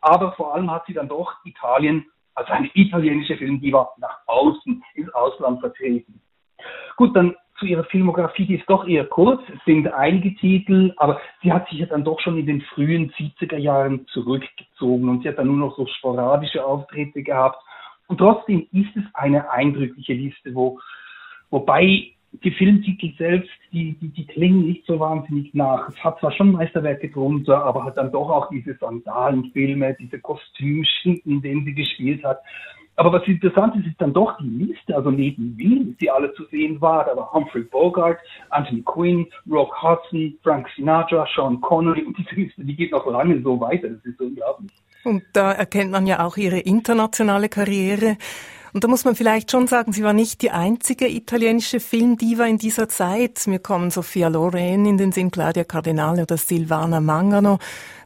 aber 0.02 0.32
vor 0.32 0.54
allem 0.54 0.70
hat 0.70 0.86
sie 0.86 0.92
dann 0.92 1.08
doch 1.08 1.34
Italien 1.44 2.06
als 2.36 2.48
eine 2.50 2.70
italienische 2.74 3.36
Filmdiva 3.36 3.90
nach 3.98 4.20
außen 4.26 4.82
ins 4.94 5.12
Ausland 5.14 5.60
vertreten. 5.60 6.20
Gut, 6.96 7.16
dann 7.16 7.34
zu 7.58 7.64
ihrer 7.64 7.84
Filmografie, 7.84 8.46
die 8.46 8.56
ist 8.56 8.68
doch 8.68 8.86
eher 8.86 9.06
kurz, 9.06 9.40
es 9.48 9.64
sind 9.64 9.88
einige 9.88 10.34
Titel, 10.34 10.92
aber 10.98 11.20
sie 11.42 11.52
hat 11.52 11.68
sich 11.68 11.78
ja 11.78 11.86
dann 11.86 12.04
doch 12.04 12.20
schon 12.20 12.38
in 12.38 12.46
den 12.46 12.60
frühen 12.60 13.10
70er 13.12 13.56
Jahren 13.56 14.06
zurückgezogen 14.08 15.08
und 15.08 15.22
sie 15.22 15.28
hat 15.28 15.38
dann 15.38 15.46
nur 15.46 15.56
noch 15.56 15.76
so 15.76 15.86
sporadische 15.86 16.64
Auftritte 16.64 17.22
gehabt. 17.22 17.62
Und 18.08 18.18
trotzdem 18.18 18.66
ist 18.72 18.94
es 18.94 19.04
eine 19.14 19.50
eindrückliche 19.50 20.12
Liste, 20.12 20.54
wo, 20.54 20.78
wobei 21.50 22.12
die 22.42 22.50
Filmtitel 22.52 23.12
selbst, 23.18 23.50
die, 23.72 23.96
die, 24.00 24.08
die 24.08 24.26
klingen 24.26 24.66
nicht 24.66 24.86
so 24.86 24.98
wahnsinnig 24.98 25.52
nach. 25.54 25.88
Es 25.88 25.96
hat 26.02 26.18
zwar 26.20 26.32
schon 26.32 26.52
Meisterwerke 26.52 27.10
drunter, 27.10 27.64
aber 27.64 27.84
hat 27.84 27.96
dann 27.96 28.12
doch 28.12 28.30
auch 28.30 28.48
diese 28.50 28.74
Sandalenfilme, 28.74 29.96
diese 29.98 30.18
Kostümschinken, 30.18 31.32
in 31.32 31.42
denen 31.42 31.64
sie 31.64 31.74
gespielt 31.74 32.24
hat. 32.24 32.40
Aber 32.98 33.12
was 33.12 33.26
interessant 33.28 33.76
ist, 33.76 33.86
ist 33.86 34.00
dann 34.00 34.14
doch 34.14 34.38
die 34.38 34.48
Liste, 34.48 34.96
also 34.96 35.10
neben 35.10 35.56
Wien, 35.58 35.96
die 36.00 36.10
alle 36.10 36.32
zu 36.32 36.44
sehen 36.46 36.80
war. 36.80 37.04
Da 37.04 37.14
war 37.14 37.30
Humphrey 37.30 37.62
Bogart, 37.62 38.18
Anthony 38.48 38.82
Quinn, 38.82 39.26
Rock 39.50 39.82
Hudson, 39.82 40.34
Frank 40.42 40.66
Sinatra, 40.74 41.26
Sean 41.34 41.60
Connery 41.60 42.04
und 42.04 42.16
diese 42.16 42.34
Liste, 42.34 42.64
die 42.64 42.74
geht 42.74 42.92
noch 42.92 43.06
lange 43.06 43.42
so 43.42 43.60
weiter. 43.60 43.88
Das 43.88 44.04
ist 44.04 44.18
unglaublich. 44.18 44.70
Und 45.04 45.22
da 45.34 45.52
erkennt 45.52 45.92
man 45.92 46.06
ja 46.06 46.24
auch 46.24 46.38
ihre 46.38 46.58
internationale 46.58 47.50
Karriere. 47.50 48.16
Und 48.76 48.84
da 48.84 48.88
muss 48.88 49.06
man 49.06 49.14
vielleicht 49.14 49.50
schon 49.50 49.66
sagen, 49.68 49.92
sie 49.92 50.04
war 50.04 50.12
nicht 50.12 50.42
die 50.42 50.50
einzige 50.50 51.08
italienische 51.08 51.80
Filmdiva 51.80 52.44
in 52.44 52.58
dieser 52.58 52.90
Zeit. 52.90 53.46
Mir 53.46 53.58
kommen 53.58 53.88
Sophia 53.88 54.28
Loren 54.28 54.84
in 54.84 54.98
den 54.98 55.12
Sinn, 55.12 55.30
Claudia 55.30 55.64
Cardinale 55.64 56.24
oder 56.24 56.36
Silvana 56.36 57.00
Mangano. 57.00 57.58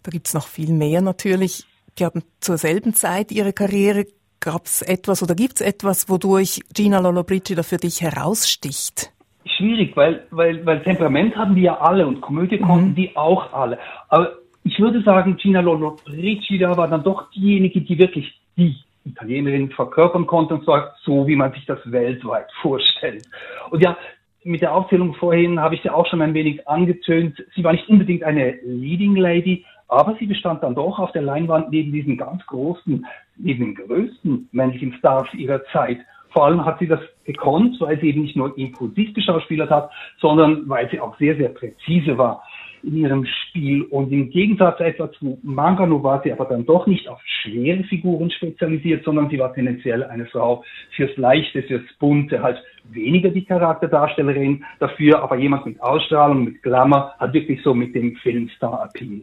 Da 0.05 0.13
gibt's 0.13 0.33
noch 0.33 0.47
viel 0.47 0.73
mehr 0.73 1.01
natürlich. 1.01 1.65
Die 1.99 2.05
haben 2.05 2.23
zur 2.39 2.57
selben 2.57 2.95
Zeit 2.95 3.33
ihre 3.33 3.53
Karriere. 3.53 4.07
Gab's 4.39 4.83
etwas 4.83 5.25
oder 5.25 5.35
gibt's 5.35 5.61
etwas, 5.61 6.09
wodurch 6.09 6.61
Gina 6.73 7.01
Lollobrigida 7.01 7.65
für 7.65 7.79
dich 7.79 8.01
heraussticht? 8.01 9.11
Schwierig, 9.57 9.97
weil, 9.97 10.25
weil, 10.31 10.65
weil 10.65 10.85
Temperament 10.85 11.35
hatten 11.35 11.57
die 11.57 11.63
ja 11.63 11.81
alle 11.81 12.07
und 12.07 12.21
Komödie 12.21 12.59
konnten 12.59 12.91
mhm. 12.91 12.95
die 12.95 13.17
auch 13.17 13.53
alle. 13.53 13.77
Aber 14.09 14.35
ich 14.63 14.79
würde 14.79 15.03
sagen, 15.03 15.37
Gina 15.37 15.63
Lollobrigida 15.63 16.77
war 16.77 16.87
dann 16.87 17.03
doch 17.03 17.29
diejenige, 17.33 17.81
die 17.81 17.99
wirklich 17.99 18.41
die 18.57 18.77
Italienerin 19.05 19.71
verkörpern 19.71 20.27
konnte, 20.27 20.55
und 20.55 20.65
zwar 20.65 20.95
so, 21.03 21.27
wie 21.27 21.37
man 21.37 21.53
sich 21.53 21.65
das 21.67 21.79
weltweit 21.91 22.51
vorstellt. 22.61 23.27
Und 23.71 23.83
ja, 23.83 23.97
mit 24.45 24.63
der 24.63 24.75
Aufzählung 24.75 25.15
vorhin 25.15 25.61
habe 25.61 25.75
ich 25.75 25.85
ja 25.85 25.93
auch 25.93 26.07
schon 26.07 26.23
ein 26.23 26.35
wenig 26.35 26.67
angetönt. 26.69 27.43
Sie 27.55 27.65
war 27.65 27.73
nicht 27.73 27.89
unbedingt 27.89 28.23
eine 28.23 28.59
Leading 28.65 29.17
Lady, 29.17 29.65
aber 29.89 30.17
sie 30.19 30.27
bestand 30.27 30.63
dann 30.63 30.75
doch 30.75 30.99
auf 30.99 31.13
der 31.13 31.23
Leinwand 31.23 31.71
neben 31.71 31.93
diesen 31.93 32.17
ganz 32.17 32.45
großen, 32.47 33.07
neben 33.37 33.65
den 33.65 33.75
größten 33.75 34.49
männlichen 34.53 34.95
Stars 34.95 35.29
ihrer 35.35 35.65
Zeit. 35.73 35.99
Vor 36.31 36.47
allem 36.47 36.65
hat 36.65 36.79
sie 36.79 36.87
das 36.87 37.01
gekonnt, 37.25 37.81
weil 37.81 38.01
sie 38.01 38.09
eben 38.09 38.23
nicht 38.23 38.37
nur 38.37 38.57
impulsiv 38.57 39.13
geschauspielert 39.15 39.71
hat, 39.71 39.91
sondern 40.21 40.69
weil 40.69 40.89
sie 40.91 41.01
auch 41.01 41.19
sehr, 41.19 41.37
sehr 41.37 41.49
präzise 41.49 42.17
war 42.17 42.43
in 42.83 42.97
ihrem 42.97 43.27
Spiel. 43.27 43.83
Und 43.83 44.13
im 44.13 44.31
Gegensatz 44.31 44.81
etwa 44.81 45.11
zu 45.13 45.39
Mangano 45.43 46.03
war 46.03 46.23
sie 46.23 46.33
aber 46.33 46.45
dann 46.45 46.67
doch 46.67 46.87
nicht 46.87 47.09
auf 47.09 47.21
schwere 47.25 47.85
Figuren 47.85 48.31
spezialisiert, 48.31 49.05
sondern 49.05 49.31
sie 49.31 49.39
war 49.39 49.53
tendenziell 49.53 50.05
eine 50.05 50.27
Frau 50.27 50.65
fürs 50.97 51.17
Leichte, 51.17 51.63
fürs 51.63 51.83
Bunte, 51.99 52.43
halt 52.43 52.59
weniger 52.85 53.31
die 53.31 53.45
Charakterdarstellerin, 53.45 54.65
dafür 54.79 55.23
aber 55.23 55.37
jemand 55.37 55.67
mit 55.67 55.81
Ausstrahlung, 55.83 56.45
mit 56.45 56.63
Glamour, 56.63 57.13
hat 57.19 57.33
wirklich 57.33 57.63
so 57.63 57.75
mit 57.75 57.95
dem 57.95 58.17
Filmstar-Appeal. 58.17 59.23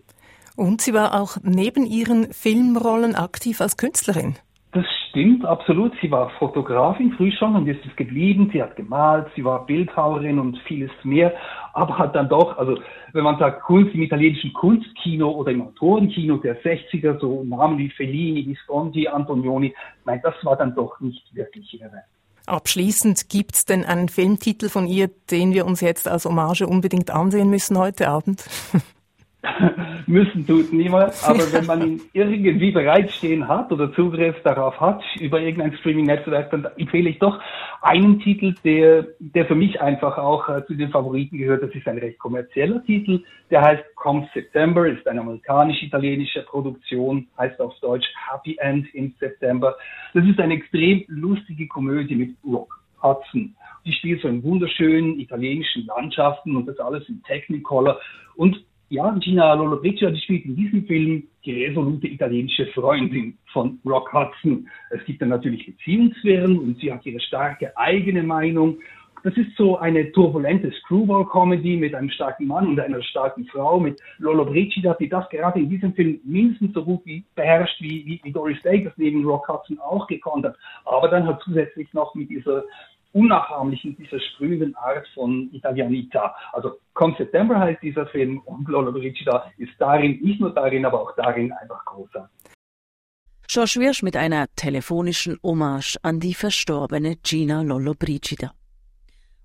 Und 0.55 0.81
sie 0.81 0.93
war 0.93 1.19
auch 1.19 1.37
neben 1.43 1.85
ihren 1.85 2.33
Filmrollen 2.33 3.15
aktiv 3.15 3.61
als 3.61 3.77
Künstlerin. 3.77 4.35
Das 4.71 4.85
stimmt, 5.17 5.45
absolut. 5.45 5.93
Sie 6.01 6.11
war 6.11 6.29
Fotografin 6.37 7.11
früh 7.13 7.31
schon 7.31 7.55
und 7.55 7.67
ist 7.67 7.83
es 7.85 7.95
geblieben. 7.95 8.49
Sie 8.53 8.61
hat 8.61 8.75
gemalt, 8.75 9.27
sie 9.35 9.43
war 9.43 9.65
Bildhauerin 9.65 10.37
und 10.37 10.57
vieles 10.67 10.91
mehr, 11.03 11.33
aber 11.73 11.97
hat 11.97 12.15
dann 12.15 12.29
doch, 12.29 12.57
also 12.57 12.77
wenn 13.13 13.23
man 13.23 13.39
sagt 13.39 13.63
Kunst 13.63 13.95
im 13.95 14.03
italienischen 14.03 14.53
Kunstkino 14.53 15.31
oder 15.31 15.51
im 15.51 15.61
Autorenkino 15.61 16.37
der 16.37 16.61
60er, 16.61 17.19
so 17.19 17.43
Namen 17.43 17.79
wie 17.79 17.89
Fellini, 17.89 18.45
Visconti, 18.45 19.07
Antonioni, 19.07 19.73
nein, 20.05 20.19
das 20.21 20.35
war 20.43 20.55
dann 20.55 20.75
doch 20.75 20.99
nicht 20.99 21.23
wirklich 21.33 21.79
ihre. 21.79 22.03
Abschließend 22.45 23.27
gibt's 23.27 23.65
denn 23.65 23.83
einen 23.83 24.07
Filmtitel 24.07 24.69
von 24.69 24.87
ihr, 24.87 25.09
den 25.31 25.53
wir 25.53 25.65
uns 25.65 25.81
jetzt 25.81 26.07
als 26.07 26.25
Hommage 26.25 26.65
unbedingt 26.65 27.09
ansehen 27.11 27.49
müssen 27.49 27.77
heute 27.77 28.07
Abend? 28.07 28.45
müssen 30.07 30.45
tut 30.47 30.73
niemand, 30.73 31.13
aber 31.23 31.51
wenn 31.51 31.65
man 31.65 31.81
ihn 31.87 32.01
irgendwie 32.13 32.71
bereitstehen 32.71 33.47
hat 33.47 33.71
oder 33.71 33.93
Zugriff 33.93 34.35
darauf 34.43 34.79
hat 34.79 35.03
über 35.19 35.39
irgendein 35.39 35.77
Streaming-Netzwerk, 35.77 36.51
dann 36.51 36.65
empfehle 36.77 37.09
ich 37.09 37.19
doch 37.19 37.39
einen 37.81 38.19
Titel, 38.19 38.55
der, 38.63 39.07
der 39.19 39.45
für 39.45 39.55
mich 39.55 39.79
einfach 39.79 40.17
auch 40.17 40.49
äh, 40.49 40.65
zu 40.65 40.73
den 40.73 40.89
Favoriten 40.89 41.37
gehört. 41.37 41.63
Das 41.63 41.73
ist 41.73 41.87
ein 41.87 41.99
recht 41.99 42.17
kommerzieller 42.19 42.83
Titel, 42.85 43.23
der 43.51 43.61
heißt 43.61 43.83
Come 43.95 44.27
September, 44.33 44.87
ist 44.87 45.07
eine 45.07 45.21
amerikanisch-italienische 45.21 46.41
Produktion, 46.43 47.27
heißt 47.37 47.59
auf 47.61 47.73
Deutsch 47.81 48.07
Happy 48.29 48.57
End 48.59 48.93
im 48.93 49.13
September. 49.19 49.75
Das 50.13 50.25
ist 50.25 50.39
eine 50.39 50.55
extrem 50.55 51.03
lustige 51.07 51.67
Komödie 51.67 52.15
mit 52.15 52.35
Rock 52.45 52.81
Hudson. 53.01 53.55
Die 53.85 53.93
spielt 53.93 54.21
so 54.21 54.27
in 54.27 54.43
wunderschönen 54.43 55.19
italienischen 55.19 55.85
Landschaften 55.85 56.55
und 56.55 56.65
das 56.65 56.79
alles 56.79 57.07
in 57.07 57.21
Technicolor 57.23 57.99
und 58.35 58.65
ja, 58.89 59.11
Gina 59.19 59.53
Lollobrigida, 59.53 60.11
die 60.11 60.21
spielt 60.21 60.45
in 60.45 60.55
diesem 60.55 60.85
Film 60.85 61.23
die 61.43 61.65
resolute 61.65 62.07
italienische 62.07 62.67
Freundin 62.67 63.37
von 63.51 63.79
Rock 63.85 64.13
Hudson. 64.13 64.67
Es 64.91 65.03
gibt 65.05 65.21
dann 65.21 65.29
natürlich 65.29 65.65
Beziehungssphären 65.65 66.57
und 66.57 66.79
sie 66.79 66.91
hat 66.91 67.05
ihre 67.05 67.19
starke 67.19 67.75
eigene 67.77 68.23
Meinung. 68.23 68.77
Das 69.23 69.35
ist 69.35 69.55
so 69.57 69.77
eine 69.77 70.11
turbulente 70.11 70.71
Screwball-Comedy 70.71 71.75
mit 71.75 71.95
einem 71.95 72.09
starken 72.09 72.47
Mann 72.47 72.67
und 72.67 72.79
einer 72.79 73.01
starken 73.01 73.45
Frau, 73.47 73.79
mit 73.79 73.99
Lolo 74.19 74.45
Brigida, 74.45 74.93
die 74.93 75.09
das 75.09 75.27
gerade 75.29 75.59
in 75.59 75.69
diesem 75.69 75.93
Film 75.93 76.19
mindestens 76.23 76.73
so 76.73 76.85
gut 76.85 77.01
wie 77.03 77.25
beherrscht, 77.35 77.81
wie, 77.81 78.21
wie 78.23 78.31
Doris 78.31 78.61
Day 78.61 78.83
das 78.83 78.93
neben 78.95 79.25
Rock 79.25 79.49
Hudson 79.49 79.79
auch 79.79 80.07
gekonnt 80.07 80.45
hat. 80.45 80.55
Aber 80.85 81.09
dann 81.09 81.25
hat 81.25 81.41
zusätzlich 81.41 81.91
noch 81.93 82.15
mit 82.15 82.29
dieser 82.29 82.63
unnachahmlichen, 83.13 83.95
dieser 83.97 84.19
sprühenden 84.19 84.75
Art 84.75 85.07
von 85.13 85.49
Italianita. 85.51 86.35
Also 86.53 86.79
Come 86.93 87.15
September 87.17 87.59
heißt 87.59 87.81
dieser 87.81 88.07
Film 88.07 88.39
und 88.45 88.67
Lola 88.67 88.91
Brigida 88.91 89.51
ist 89.57 89.73
darin, 89.79 90.19
nicht 90.21 90.39
nur 90.39 90.53
darin, 90.53 90.85
aber 90.85 91.01
auch 91.01 91.15
darin 91.15 91.51
einfach 91.53 91.83
großer. 91.85 92.29
George 93.49 93.75
Wirsch 93.77 94.03
mit 94.03 94.17
einer 94.17 94.47
telefonischen 94.55 95.37
Hommage 95.41 95.97
an 96.01 96.19
die 96.19 96.33
verstorbene 96.33 97.15
Gina 97.23 97.61
Lollobrigida. 97.61 98.51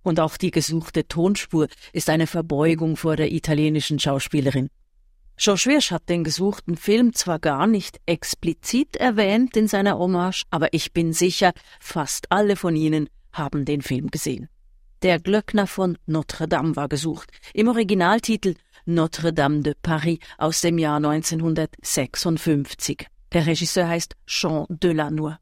Und 0.03 0.19
auch 0.19 0.37
die 0.37 0.51
gesuchte 0.51 1.07
Tonspur 1.07 1.69
ist 1.93 2.11
eine 2.11 2.27
Verbeugung 2.27 2.97
vor 2.97 3.15
der 3.15 3.31
italienischen 3.31 4.01
Schauspielerin. 4.01 4.71
George 5.37 5.65
Wirsch 5.67 5.93
hat 5.93 6.09
den 6.09 6.25
gesuchten 6.25 6.77
Film 6.77 7.13
zwar 7.15 7.39
gar 7.39 7.67
nicht 7.67 8.01
explizit 8.07 8.97
erwähnt 8.97 9.57
in 9.57 9.69
seiner 9.69 9.99
Hommage, 9.99 10.45
aber 10.51 10.73
ich 10.73 10.93
bin 10.93 11.13
sicher, 11.13 11.53
fast 11.81 12.31
alle 12.31 12.57
von 12.57 12.77
Ihnen 12.77 13.09
haben 13.33 13.65
den 13.65 13.83
Film 13.83 14.11
gesehen. 14.11 14.49
Der 15.03 15.19
Glöckner 15.19 15.67
von 15.67 15.99
Notre 16.07 16.47
Dame 16.47 16.77
war 16.77 16.89
gesucht, 16.89 17.33
im 17.55 17.67
Originaltitel 17.69 18.55
Notre 18.85 19.33
Dame 19.33 19.63
de 19.63 19.75
Paris 19.81 20.19
aus 20.39 20.61
dem 20.61 20.79
Jahr 20.79 20.99
1956. 20.99 23.07
Der 23.33 23.47
Regisseur 23.47 23.89
heißt 23.89 24.15
Jean 24.27 24.67
Delanois. 24.69 25.39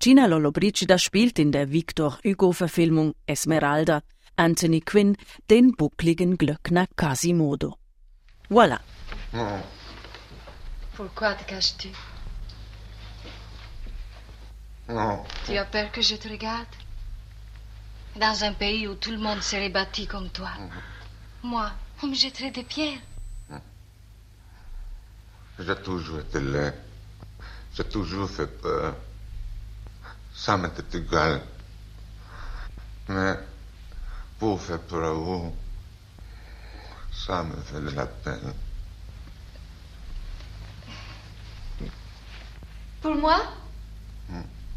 Gina 0.00 0.26
Lollobrigida 0.26 0.98
spielt 0.98 1.38
in 1.38 1.52
der 1.52 1.70
Victor 1.72 2.18
Hugo-Verfilmung 2.24 3.14
Esmeralda 3.26 4.02
Anthony 4.36 4.80
Quinn 4.80 5.16
den 5.50 5.72
buckligen 5.72 6.38
Glöckner 6.38 6.86
Quasimodo. 6.96 7.76
Voilà. 8.48 8.80
Pourquoi 10.96 11.34
te 11.34 11.44
caches-tu? 11.44 11.88
Non. 14.88 15.24
Tu 15.46 15.56
as 15.56 15.66
peur 15.66 15.92
que 15.92 16.02
je 16.02 16.16
te 16.16 16.28
regarde 16.28 16.66
dans 18.18 18.44
un 18.44 18.52
pays 18.52 18.86
où 18.86 18.94
tout 18.94 19.10
le 19.10 19.18
monde 19.18 19.42
serait 19.42 19.68
bâti 19.70 20.06
comme 20.06 20.28
toi. 20.30 20.50
Moi, 21.42 21.70
on 22.02 22.08
me 22.08 22.14
jetterait 22.14 22.50
des 22.50 22.64
pierres. 22.64 23.00
J'ai 25.58 25.76
toujours 25.76 26.20
été 26.20 26.40
laid. 26.40 26.72
J'ai 27.74 27.84
toujours 27.84 28.30
fait 28.30 28.46
peur. 28.46 28.94
Ça 30.34 30.56
m'était 30.56 30.98
égal. 30.98 31.42
Mais 33.08 33.34
pour 34.38 34.60
faire 34.60 34.80
peur 34.80 35.04
à 35.04 35.12
vous, 35.12 35.54
ça 37.12 37.42
me 37.42 37.56
fait 37.62 37.80
de 37.80 37.90
la 37.90 38.06
peine. 38.06 38.54
Pour 43.00 43.14
moi? 43.16 43.40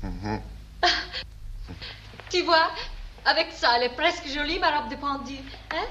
Mhm. 0.02 0.42
Tu 2.30 2.44
vois, 2.44 2.72
avec 3.26 3.52
ça, 3.52 3.78
elle 3.78 3.84
est 3.84 3.96
presque 3.96 4.28
jolie, 4.28 4.60
ma 4.60 4.80
robe 4.80 4.90
de 4.90 4.96
pendu. 4.96 5.38
Hein 5.72 5.86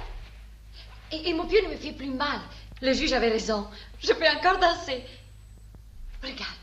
et, 1.12 1.31
et 1.31 1.35
mon 1.35 1.47
pied 1.47 1.62
ne 1.62 1.69
me 1.69 1.77
fait 1.77 1.93
plus 1.93 2.11
mal. 2.11 2.40
Le 2.81 2.93
juge 2.93 3.12
avait 3.12 3.29
raison. 3.29 3.66
Je 4.01 4.12
peux 4.12 4.27
encore 4.27 4.59
danser. 4.59 5.05
Regarde. 6.23 6.61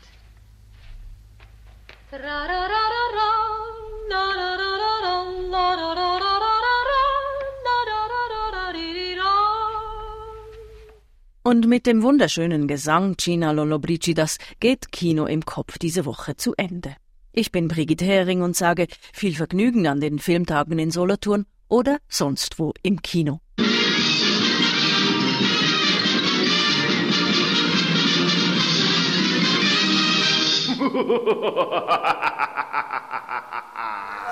Und 11.42 11.66
mit 11.66 11.86
dem 11.86 12.02
wunderschönen 12.02 12.66
Gesang 12.66 13.16
Gina 13.18 13.52
Lollobricidas 13.52 14.38
geht 14.60 14.90
Kino 14.90 15.26
im 15.26 15.44
Kopf 15.44 15.78
diese 15.78 16.06
Woche 16.06 16.36
zu 16.36 16.54
Ende. 16.56 16.96
Ich 17.38 17.52
bin 17.52 17.68
Brigitte 17.68 18.04
Hering 18.04 18.42
und 18.42 18.56
sage 18.56 18.88
viel 19.12 19.32
Vergnügen 19.32 19.86
an 19.86 20.00
den 20.00 20.18
Filmtagen 20.18 20.76
in 20.80 20.90
Solothurn 20.90 21.46
oder 21.68 21.98
sonst 22.08 22.58
wo 22.58 22.74
im 22.82 23.00
Kino. 23.00 23.38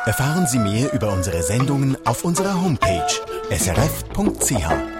Erfahren 0.04 0.48
Sie 0.48 0.58
mehr 0.58 0.92
über 0.92 1.12
unsere 1.12 1.44
Sendungen 1.44 1.96
auf 2.04 2.24
unserer 2.24 2.60
Homepage 2.60 3.06
srf.ch. 3.50 4.95